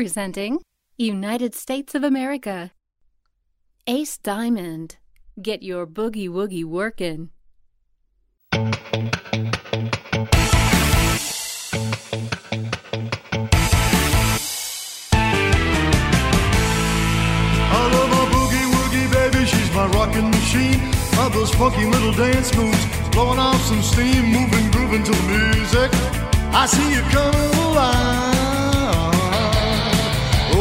song 0.00 0.22
representing 0.24 0.60
United 0.96 1.54
States 1.54 1.94
of 1.94 2.02
America. 2.04 2.70
Ace 3.86 4.16
Diamond, 4.16 4.96
get 5.42 5.62
your 5.62 5.86
boogie 5.86 6.28
woogie 6.28 6.64
workin'. 6.64 7.28
My 18.10 18.26
boogie 18.32 18.66
woogie 18.72 19.08
baby, 19.12 19.44
she's 19.44 19.70
my 19.74 19.86
rockin' 19.88 20.30
machine. 20.30 20.80
Of 21.18 21.32
those 21.34 21.54
funky 21.54 21.84
little 21.84 22.12
dance 22.12 22.54
moves, 22.56 22.86
blowing 23.12 23.38
off 23.38 23.60
some 23.66 23.82
steam, 23.82 24.24
moving, 24.32 24.70
grooving 24.70 25.04
to 25.04 25.10
the 25.10 25.52
music. 25.52 25.90
I 26.52 26.66
see 26.66 26.90
you 26.94 27.02
coming 27.12 27.54
alive. 27.66 28.39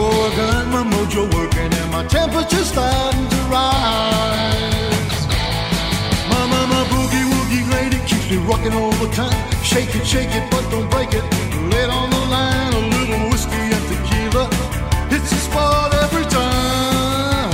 Got 0.09 0.67
my 0.67 0.83
mojo 0.83 1.27
working 1.33 1.73
and 1.73 1.91
my 1.91 2.03
temperature 2.05 2.63
starting 2.63 3.27
to 3.27 3.35
rise. 3.51 5.27
My, 6.29 6.41
my, 6.53 6.65
my 6.73 6.83
boogie 6.91 7.25
woogie 7.31 7.65
lady 7.73 7.99
keeps 8.07 8.29
me 8.31 8.37
rocking 8.37 8.73
all 8.73 8.91
the 8.91 9.09
time. 9.13 9.35
Shake 9.63 9.93
it, 9.95 10.05
shake 10.07 10.33
it, 10.33 10.49
but 10.49 10.63
don't 10.71 10.89
break 10.89 11.13
it. 11.13 11.23
Lay 11.71 11.83
it 11.83 11.89
on 11.89 12.09
the 12.09 12.23
line, 12.35 12.73
a 12.73 12.79
little 12.79 13.29
whiskey 13.29 13.55
and 13.75 13.85
tequila. 13.89 14.47
It's 15.11 15.31
a 15.31 15.35
spot 15.35 15.93
every 15.93 16.25
time. 16.25 17.51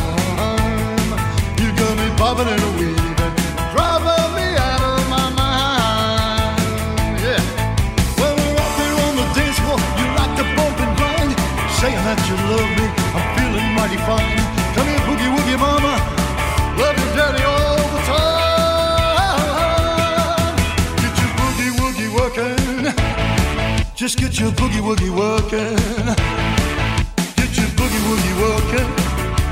You 1.60 1.72
got 1.74 1.98
me 1.98 2.08
bobbing 2.18 2.48
and 2.48 2.62
weaving, 2.78 3.16
driving 3.74 4.32
me 4.38 4.48
out 4.70 4.82
of 4.94 5.10
my 5.10 5.28
mind. 5.42 6.60
Yeah. 7.26 7.42
When 8.20 8.34
we're 8.38 8.60
out 8.62 8.74
there 8.78 8.96
on 9.08 9.14
the 9.20 9.26
dance 9.34 9.58
floor, 9.64 9.80
you 9.98 10.06
like 10.20 10.34
to 10.38 10.46
bump 10.56 10.78
and 10.86 10.94
grind, 10.98 11.32
saying 11.80 12.04
that 12.06 12.20
mighty 13.86 14.02
fine. 14.02 14.38
Come 14.76 14.88
here, 14.88 15.04
boogie 15.08 15.30
woogie 15.36 15.60
mama, 15.60 15.94
love 16.80 16.98
you 16.98 17.08
daddy 17.18 17.44
all 17.44 17.78
the 17.94 18.02
time. 18.10 19.36
Get 21.02 21.16
your 21.22 21.32
boogie 21.40 21.72
woogie 21.80 22.10
working. 22.18 22.84
Just 23.96 24.16
get 24.18 24.40
your 24.40 24.52
boogie 24.52 24.82
woogie 24.88 25.14
working. 25.22 25.78
Get 27.38 27.52
your 27.58 27.70
boogie 27.78 28.04
woogie 28.08 28.36
working. 28.44 28.90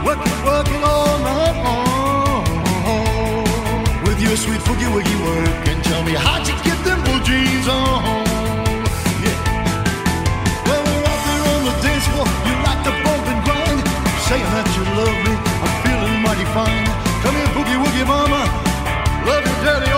Working, 0.07 0.37
working 0.45 0.83
all 0.83 1.17
night 1.29 1.57
long. 1.65 2.45
With 4.03 4.19
your 4.19 4.35
sweet 4.35 4.61
boogie 4.67 4.89
woogie 4.93 5.19
working. 5.25 5.79
Tell 5.83 6.03
me 6.03 6.13
how'd 6.13 6.47
you 6.47 6.55
get 6.63 6.79
them 6.83 6.99
blue 7.03 7.21
jeans 7.21 7.67
on? 7.67 8.32
Fine. 16.53 16.85
Come 17.23 17.35
here, 17.35 17.49
boogie 17.55 17.77
woogie 17.81 18.05
mama. 18.05 18.41
Love 19.25 19.45
you 19.47 19.55
daddy 19.65 19.92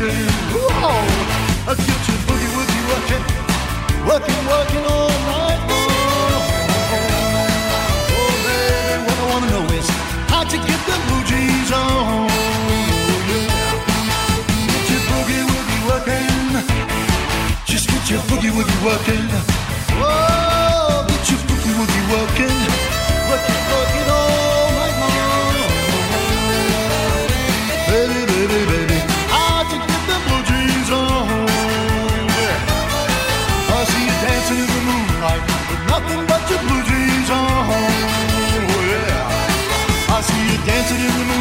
working. 0.00 0.28
Whoa! 0.52 1.74
Get 1.74 2.08
your 2.08 2.18
boogie 2.26 2.50
woogie 2.56 2.82
working. 2.90 3.24
Working, 4.06 4.40
working 4.46 4.84
all 4.86 5.08
night 5.08 5.60
long. 5.68 6.42
Oh, 8.12 8.32
baby, 8.44 9.02
what 9.06 9.18
I 9.18 9.26
wanna 9.30 9.50
know 9.50 9.74
is 9.74 9.88
how'd 10.30 10.52
you 10.52 10.58
get 10.58 10.80
the 10.86 10.96
blue 11.06 11.24
jeans 11.24 11.72
on? 11.72 12.28
Get 14.72 14.86
your 14.90 15.02
boogie 15.10 15.44
woogie 15.52 15.82
working. 15.88 16.36
Just 17.64 17.88
get 17.88 18.10
your 18.10 18.20
boogie 18.22 18.50
woogie 18.50 18.84
working. 18.84 19.65
See 40.88 41.02
you 41.02 41.35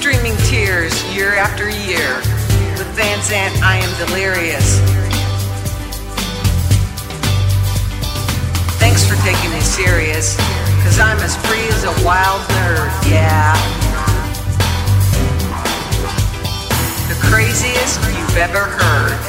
Streaming 0.00 0.36
tears 0.48 0.96
year 1.12 1.34
after 1.34 1.68
year. 1.68 2.16
With 2.78 2.88
Van 2.96 3.18
Zant, 3.18 3.52
I 3.60 3.76
am 3.76 3.92
delirious. 4.06 4.80
Thanks 8.80 9.04
for 9.04 9.14
taking 9.26 9.50
me 9.52 9.60
serious, 9.60 10.38
cause 10.84 10.98
I'm 10.98 11.18
as 11.18 11.36
free 11.44 11.68
as 11.68 11.84
a 11.84 11.92
wild 12.02 12.40
nerd, 12.48 12.88
yeah. 13.12 13.52
The 17.12 17.20
craziest 17.28 18.00
you've 18.08 18.38
ever 18.38 18.64
heard. 18.64 19.20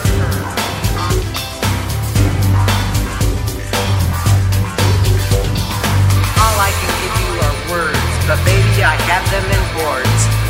All 6.39 6.57
I 6.63 6.71
can 6.79 6.91
give 7.03 7.15
you 7.19 7.31
are 7.43 7.55
words, 7.75 8.25
but 8.25 8.39
baby, 8.45 8.85
I 8.85 8.95
have 9.11 9.29
them 9.31 9.43
in 9.51 9.83
boards. 9.83 10.40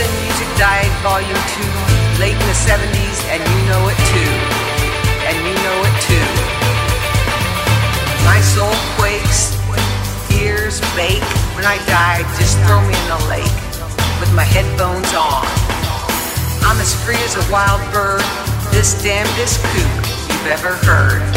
The 0.00 0.08
music 0.24 0.48
died, 0.56 0.88
volume 1.04 1.28
two, 1.52 1.68
late 2.16 2.32
in 2.32 2.46
the 2.48 2.56
70s, 2.56 3.20
and 3.28 3.36
you 3.36 3.58
know 3.68 3.84
it 3.84 4.00
too. 4.08 4.32
And 5.28 5.36
you 5.44 5.52
know 5.60 5.78
it 5.84 5.96
too. 6.00 6.30
My 8.24 8.40
soul 8.40 8.72
quakes, 8.96 9.52
ears 10.40 10.80
bake. 10.96 11.20
When 11.52 11.66
I 11.68 11.76
die, 11.84 12.24
just 12.40 12.56
throw 12.64 12.80
me 12.80 12.96
in 12.96 13.08
the 13.12 13.20
lake 13.28 13.60
with 14.24 14.32
my 14.32 14.48
headphones 14.48 15.12
on. 15.12 15.44
I'm 16.64 16.80
as 16.80 16.96
free 17.04 17.20
as 17.20 17.36
a 17.36 17.52
wild 17.52 17.84
bird, 17.92 18.24
this 18.72 18.96
damnedest 19.02 19.60
kook 19.60 19.92
you've 20.32 20.46
ever 20.46 20.76
heard. 20.80 21.29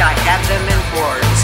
I 0.00 0.12
have 0.28 0.42
them 0.44 0.60
in 0.60 0.80
boards. 0.92 1.40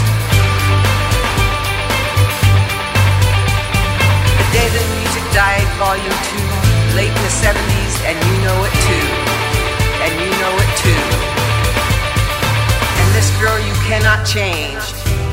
The 4.37 4.47
day 4.53 4.67
the 4.69 4.83
music 5.01 5.25
died, 5.33 5.65
volume 5.81 6.19
two, 6.29 6.49
late 6.93 7.09
in 7.09 7.21
the 7.25 7.33
70s, 7.41 7.95
and 8.05 8.13
you 8.13 8.35
know 8.45 8.57
it 8.61 8.75
too. 8.85 9.09
And 10.05 10.13
you 10.21 10.29
know 10.37 10.53
it 10.53 10.71
too. 10.85 11.05
And 13.01 13.07
this 13.17 13.33
girl 13.41 13.57
you 13.57 13.73
cannot 13.89 14.25
change. 14.25 14.81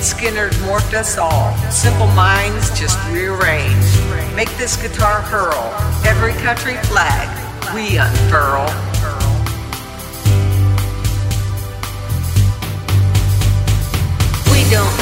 Skynyrd 0.01 0.57
morphed 0.65 0.95
us 0.95 1.19
all. 1.19 1.55
Simple 1.71 2.09
minds 2.17 2.73
just 2.79 2.99
rearrange. 3.11 3.85
Make 4.35 4.51
this 4.57 4.81
guitar 4.81 5.21
hurl. 5.21 5.75
Every 6.07 6.33
country 6.41 6.77
flag 6.89 7.29
we 7.75 7.99
unfurl. 7.99 8.90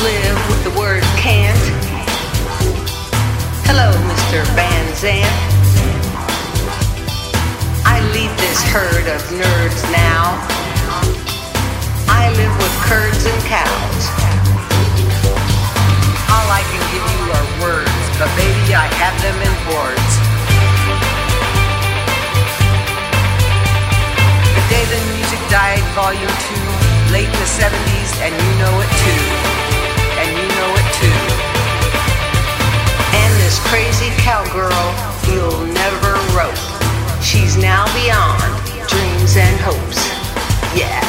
Live 0.02 0.38
with 0.48 0.62
the 0.62 0.74
word 0.78 1.02
can't. 1.18 1.58
Hello, 3.66 3.90
Mr. 4.06 4.46
Van 4.54 4.86
Zant. 4.94 5.26
I 7.82 7.98
lead 8.14 8.30
this 8.38 8.62
herd 8.70 9.10
of 9.10 9.20
nerds 9.34 9.82
now. 9.90 10.38
I 12.06 12.30
live 12.38 12.54
with 12.62 12.74
curds 12.86 13.26
and 13.26 13.40
cows. 13.50 14.04
All 16.30 16.46
I 16.46 16.62
can 16.62 16.82
give 16.94 17.02
you 17.02 17.22
are 17.34 17.48
words, 17.66 18.04
but 18.22 18.30
baby, 18.38 18.78
I 18.78 18.86
have 19.02 19.16
them 19.18 19.38
in 19.42 19.54
boards. 19.66 20.12
The 24.54 24.62
day 24.70 24.84
the 24.86 25.00
music 25.10 25.42
died, 25.50 25.82
volume 25.98 26.36
two, 26.46 26.66
late 27.10 27.26
in 27.26 27.38
the 27.42 27.50
70s, 27.50 28.10
and 28.22 28.30
you 28.30 28.50
know 28.62 28.74
it 28.78 28.90
too. 29.02 29.57
Crazy 33.68 34.08
cowgirl 34.24 35.08
you'll 35.28 35.66
never 35.66 36.12
rope. 36.36 36.56
She's 37.22 37.56
now 37.56 37.84
beyond 37.92 38.40
dreams 38.88 39.36
and 39.36 39.60
hopes. 39.60 40.08
Yeah. 40.74 41.07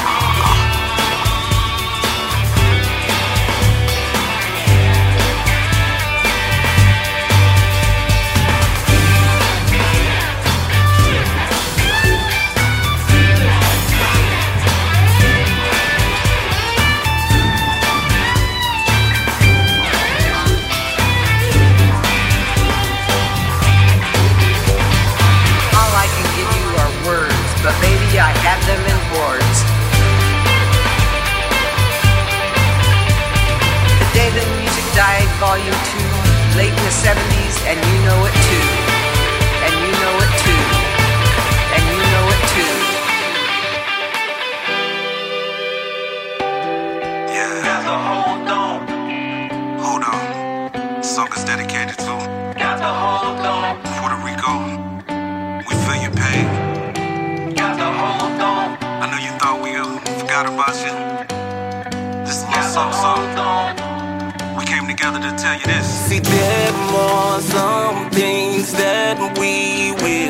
Volume 35.39 35.79
two, 35.87 36.11
late 36.59 36.67
in 36.67 36.83
the 36.83 36.95
70s, 36.99 37.55
and 37.63 37.79
you 37.79 37.95
know 38.03 38.19
it 38.27 38.35
too. 38.43 38.67
And 39.63 39.73
you 39.79 39.91
know 40.03 40.15
it 40.19 40.33
too. 40.43 40.63
And 41.75 41.83
you 41.87 41.99
know 42.11 42.25
it 42.35 42.43
too. 42.55 42.75
Yeah. 47.31 47.55
Got 47.63 47.81
to 47.87 47.95
hold 48.09 48.49
on. 48.51 48.79
Hold 49.79 50.03
on. 50.11 51.03
Song 51.03 51.31
is 51.33 51.45
dedicated 51.45 51.97
to. 51.99 52.13
Got 52.59 52.77
to 52.83 52.91
hold 53.01 53.39
on. 53.39 53.79
Puerto 53.95 54.19
Rico. 54.27 54.51
We 55.67 55.73
feel 55.83 55.99
your 56.03 56.15
pain. 56.19 57.55
Got 57.55 57.77
to 57.79 57.87
hold 57.99 58.41
on. 58.41 58.77
I 58.83 59.05
know 59.09 59.19
you 59.23 59.31
thought 59.39 59.63
we 59.63 59.71
uh, 59.77 59.99
forgot 60.19 60.51
about 60.51 60.75
you. 60.83 60.93
This 62.25 62.43
little 62.43 62.63
song, 62.63 62.91
song. 62.91 63.38
Together 64.99 65.31
to 65.31 65.35
tell 65.41 65.57
you 65.57 65.65
this. 65.65 65.87
See, 66.09 66.19
there 66.19 66.73
are 66.73 67.39
some 67.39 68.09
things 68.11 68.73
that 68.73 69.17
we 69.39 69.93
will 70.03 70.28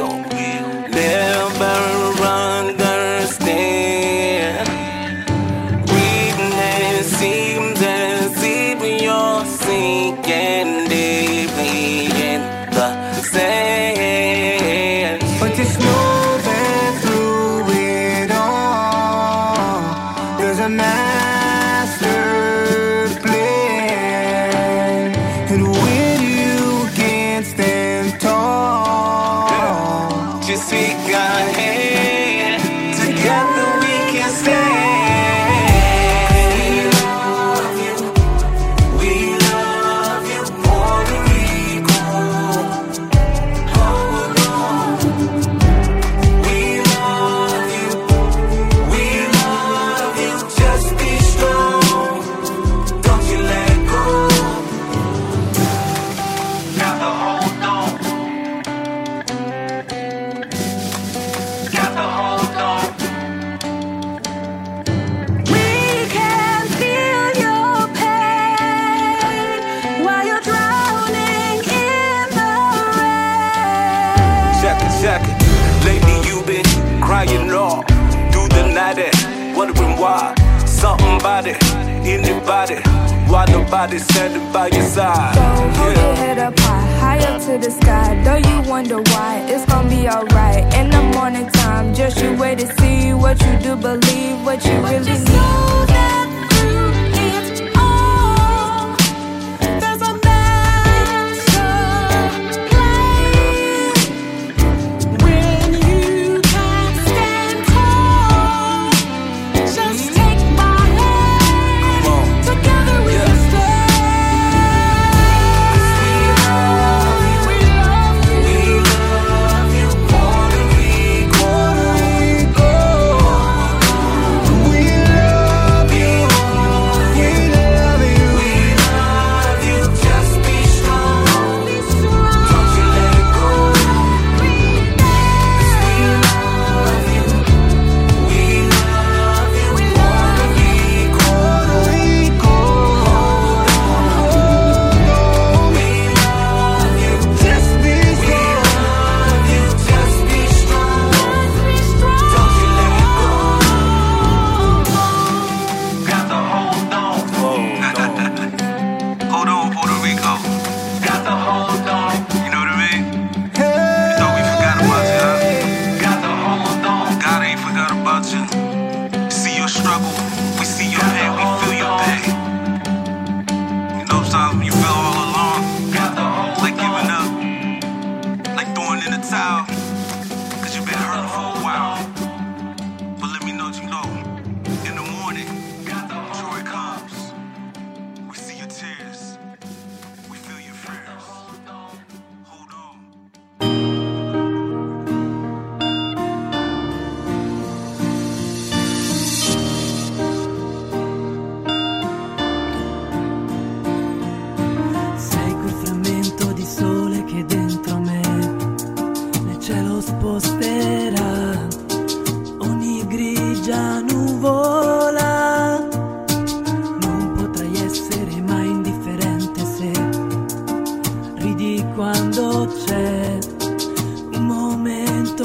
why 83.40 83.46
nobody's 83.54 84.04
standing 84.04 84.52
by 84.52 84.68
your 84.68 84.84
side. 84.84 85.34
Don't 85.36 85.74
hold 85.76 85.96
yeah. 85.96 86.08
your 86.08 86.16
head 86.16 86.40
up 86.40 86.60
high, 86.60 86.92
high 87.00 87.20
up 87.20 87.42
to 87.44 87.58
the 87.58 87.72
sky. 87.72 88.22
Though 88.26 88.42
you 88.50 88.70
wonder 88.70 88.98
why, 89.14 89.46
it's 89.48 89.66
gonna 89.66 89.90
be 89.90 90.10
alright. 90.10 90.64
In 90.76 90.90
the 90.90 91.02
morning 91.16 91.48
time, 91.50 91.94
just 91.94 92.22
you 92.22 92.36
wait 92.36 92.60
to 92.60 92.68
see 92.80 93.14
what 93.14 93.42
you 93.46 93.58
do 93.60 93.76
believe, 93.78 94.44
what 94.44 94.66
you 94.66 94.82
but 94.82 94.92
really 94.92 95.12
you 95.14 95.20
need. 95.20 96.19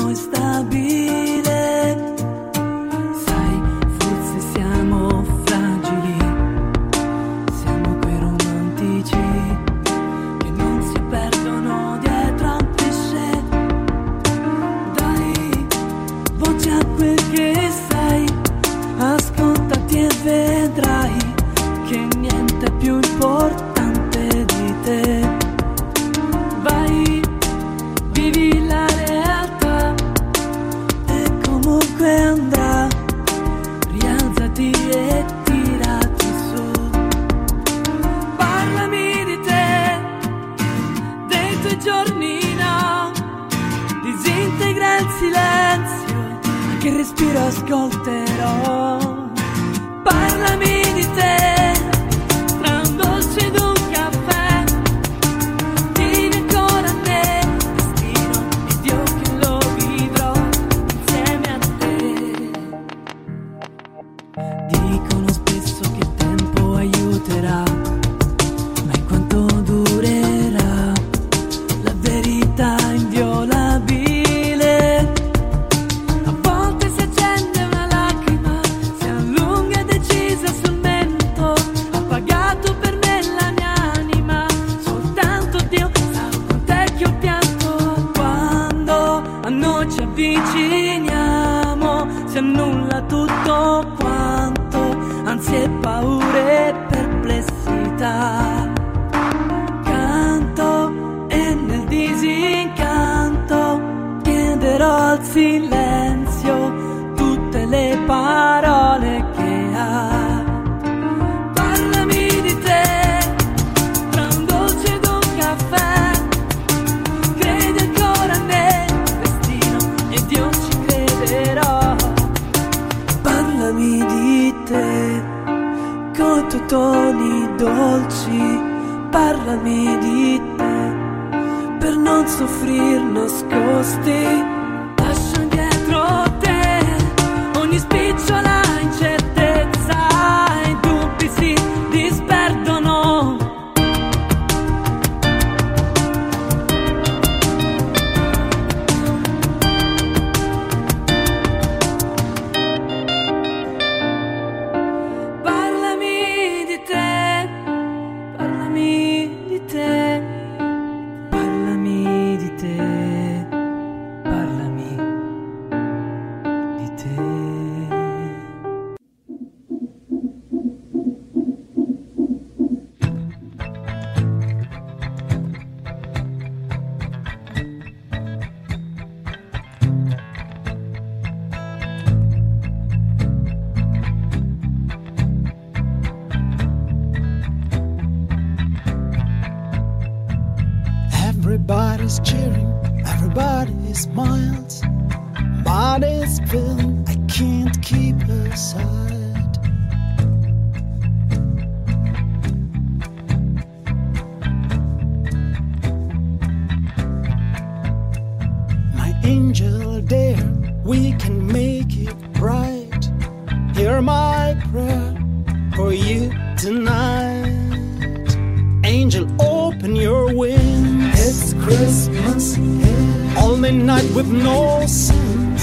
não 0.05 0.11
está 0.11 0.63
bem. 0.65 1.04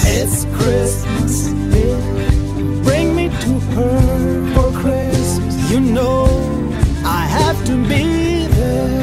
It's 0.03 0.45
Christmas. 0.57 1.49
Bring 2.84 3.15
me 3.15 3.30
to 3.30 3.60
her 3.76 4.53
for 4.53 4.72
Christmas. 4.80 5.72
You 5.72 5.80
know 5.80 6.26
I 7.06 7.26
have 7.26 7.64
to 7.65 7.76
be 7.88 8.48
there. 8.48 9.02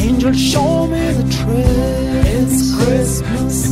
Angel, 0.00 0.32
show 0.32 0.86
me 0.86 1.12
the 1.12 1.28
trail. 1.30 2.26
It's 2.26 2.74
Christmas. 2.76 3.71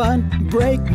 break 0.00 0.89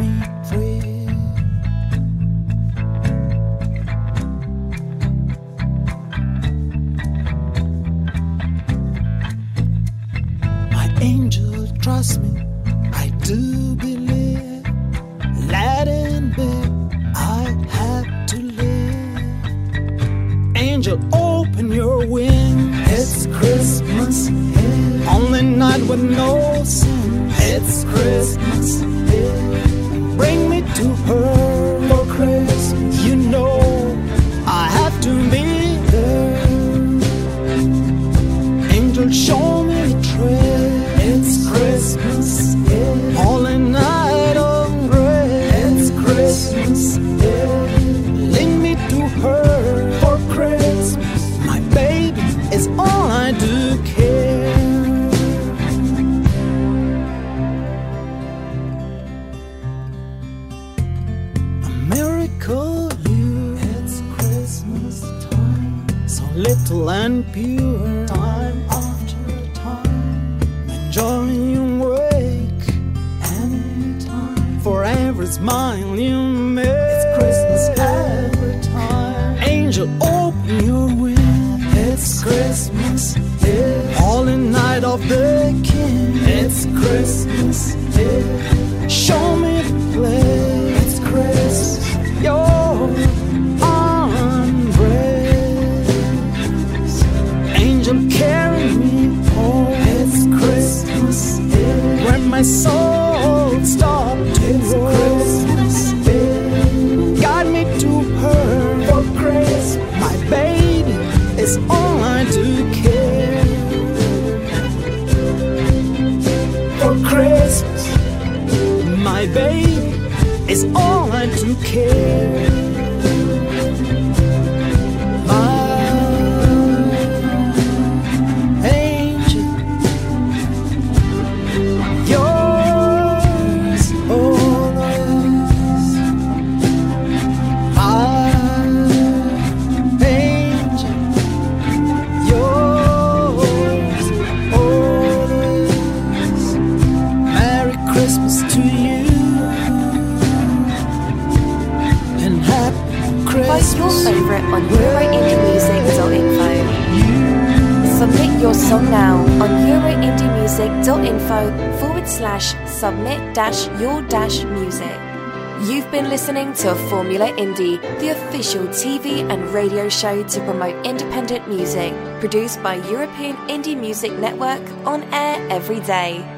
to 166.58 166.74
Formula 166.90 167.28
Indie, 167.34 167.82
the 168.00 168.10
official 168.10 168.66
TV 168.68 169.30
and 169.30 169.44
radio 169.54 169.90
show 169.90 170.24
to 170.24 170.40
promote 170.42 170.86
independent 170.86 171.50
music, 171.50 171.94
produced 172.20 172.64
by 172.64 172.76
European 172.90 173.36
Indie 173.48 173.78
Music 173.78 174.14
Network 174.14 174.62
on 174.86 175.04
air 175.14 175.46
every 175.50 175.82
day. 175.82 176.35